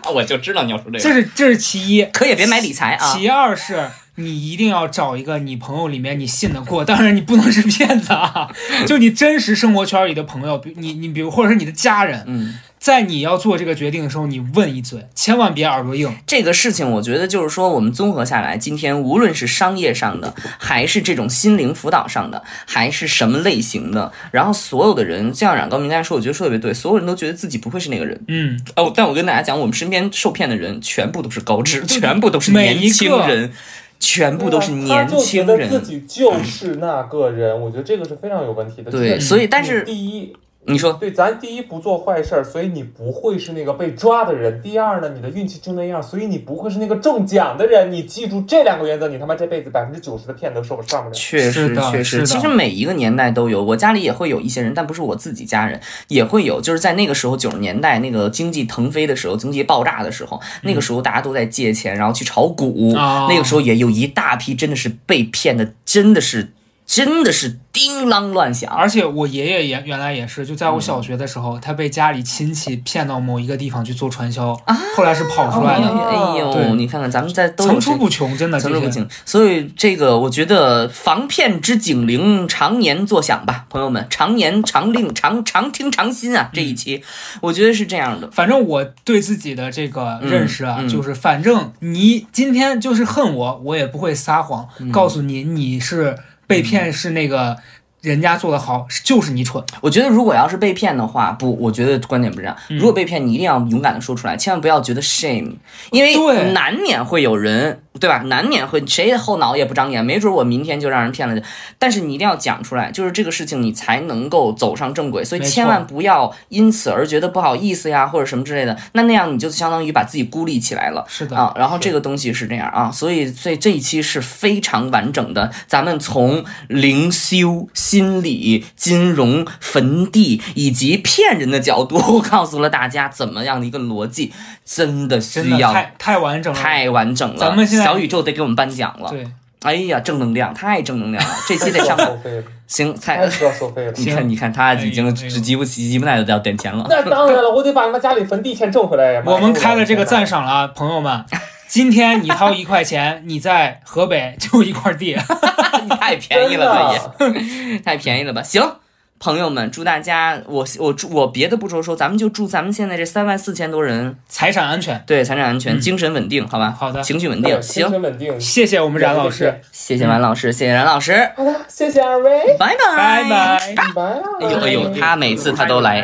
[0.12, 2.04] 我就知道你要说这个这是这是其一。
[2.06, 3.14] 可也别买理财啊。
[3.14, 8.50] 其二是你一定要找一个你朋友里面你信得过，当然你不能是骗子啊，
[8.88, 16.16] 就你真实生活圈里的朋友，比你你比如或者是你的家人，嗯，在你要做这个决定的时候，你问一嘴，千万别耳朵硬。
[16.26, 28.20] 这个事情，我觉得就是说，我们综合下来，今天无论是商业上的，还是这种心灵辅导上的，还是什么类型的，然后所有的人，像冉高明刚才说，我觉得说的特别对，所有人都觉得自己不会是那个人。
[28.28, 33.52] 嗯，哦，但我跟大家讲，我们身边受骗的人全部都是高知，全部都是年轻人，
[34.00, 35.82] 全部都是年轻他就觉得自。
[35.82, 38.90] 己就是那个人，我觉得这个是非常有问题的。
[38.90, 40.34] 对，所以但是第一，
[40.66, 44.62] 你说，对，咱第一不做坏事儿，所以你不会是那个被抓的人。
[44.62, 47.92] 第二呢，你的运气就那样，所以你不会是那个中奖的人。
[47.92, 51.16] 你记住这两个原则，你他妈这辈子百分之九十的骗都受上不了。
[51.16, 55.80] 确是实确实，其实每一个年代都有，我家里也会有一些人，但不是我自己家人，
[56.10, 66.52] 也会有，就是在那个时候九十年代那个经济腾飞的时候，经济爆炸的时候，那个时候大家都在借钱，然后去炒股，哦那个时候也有一大批真的是被骗的，真的是
[66.90, 68.68] 真的是叮啷乱响。
[68.74, 74.60] 而且我爷爷也原来也是，就在我小学的时候，他被家里亲戚骗到某一个地方去做传销，
[74.98, 76.72] 后来是跑出来哎的，呦，对。
[76.74, 78.60] 你看看咱们在层出不穷，真的。
[78.60, 86.50] 层出不穷，所以这个我觉得防骗之警铃常年作响吧，朋友们，常年常令常常听常新啊！
[86.52, 87.04] 这一期。
[87.42, 94.92] 我觉得是这样的，反正我对自己的这个认识啊，就是反正你今天就是恨我，我也不会撒谎，嗯。
[94.92, 96.18] 告诉你你是
[96.50, 97.56] 被骗，是那个
[98.02, 99.64] 人家做的好，就是你蠢。
[99.82, 102.56] 我觉得如果要是被骗的话，不，我觉得观点不是这样。
[102.70, 105.54] 嗯如果被骗，你一定要勇敢的说出来，千万不要觉得 shame，
[105.92, 108.20] 因为难免会有人，对吧？
[108.28, 111.42] 难免会谁后脑也不长眼，没准我明天就让人骗了。
[111.78, 115.24] 但是你一定要讲出来，就是这个事情你才能够走上正轨。
[115.26, 118.78] 所以千万不要因此而觉得不好意思呀，或者什么之类的。
[118.94, 121.04] 那那样你就相当于把自己孤立起来了。
[121.10, 134.32] 是的，啊，然后这个东西是这样啊，所以所以这一期是非常完整的，咱们从灵修、心理、金融、坟地以及骗人的角度， 告诉了大家怎么样的一个逻辑，
[134.64, 136.60] 真的需要的太太完整了。
[136.60, 137.40] 太完整了。
[137.40, 139.28] 咱们现在小宇宙得给我们颁奖了，对，
[139.64, 143.28] 哎呀，正能量，太正能量了，这期得上收费了，行，太太。
[143.28, 143.92] 需要收费了。
[143.98, 146.86] 你看，你看，他已经只急不急不耐的要点钱了。
[146.88, 149.24] 那当然了，我得把他们家里坟地钱挣回来呀。
[149.26, 151.26] 我们开了这个赞赞，赏了啊，朋友们。
[151.70, 155.16] 今天你掏一块钱，你在河北就一块地，
[156.02, 158.42] 太便宜了吧也， 太便宜了吧？
[158.42, 158.78] 行，
[159.20, 165.00] 朋友们，祝大家，我我祝我别的不说说，咱们就祝咱们现在这三万四千多人，财产安全。
[165.06, 166.76] 对财产安全、嗯精神稳定，好吧？
[166.76, 167.62] 好的情绪稳定。
[167.62, 168.42] 行精行，神稳定。
[168.42, 173.76] 谢谢我们冉老师，谢谢冉老师，谢谢冉老师，好的，谢谢二位，拜拜拜。
[173.76, 173.94] 拜。
[173.94, 174.24] 拜了。
[174.42, 176.04] 哎呦哎呦，他每次他都来。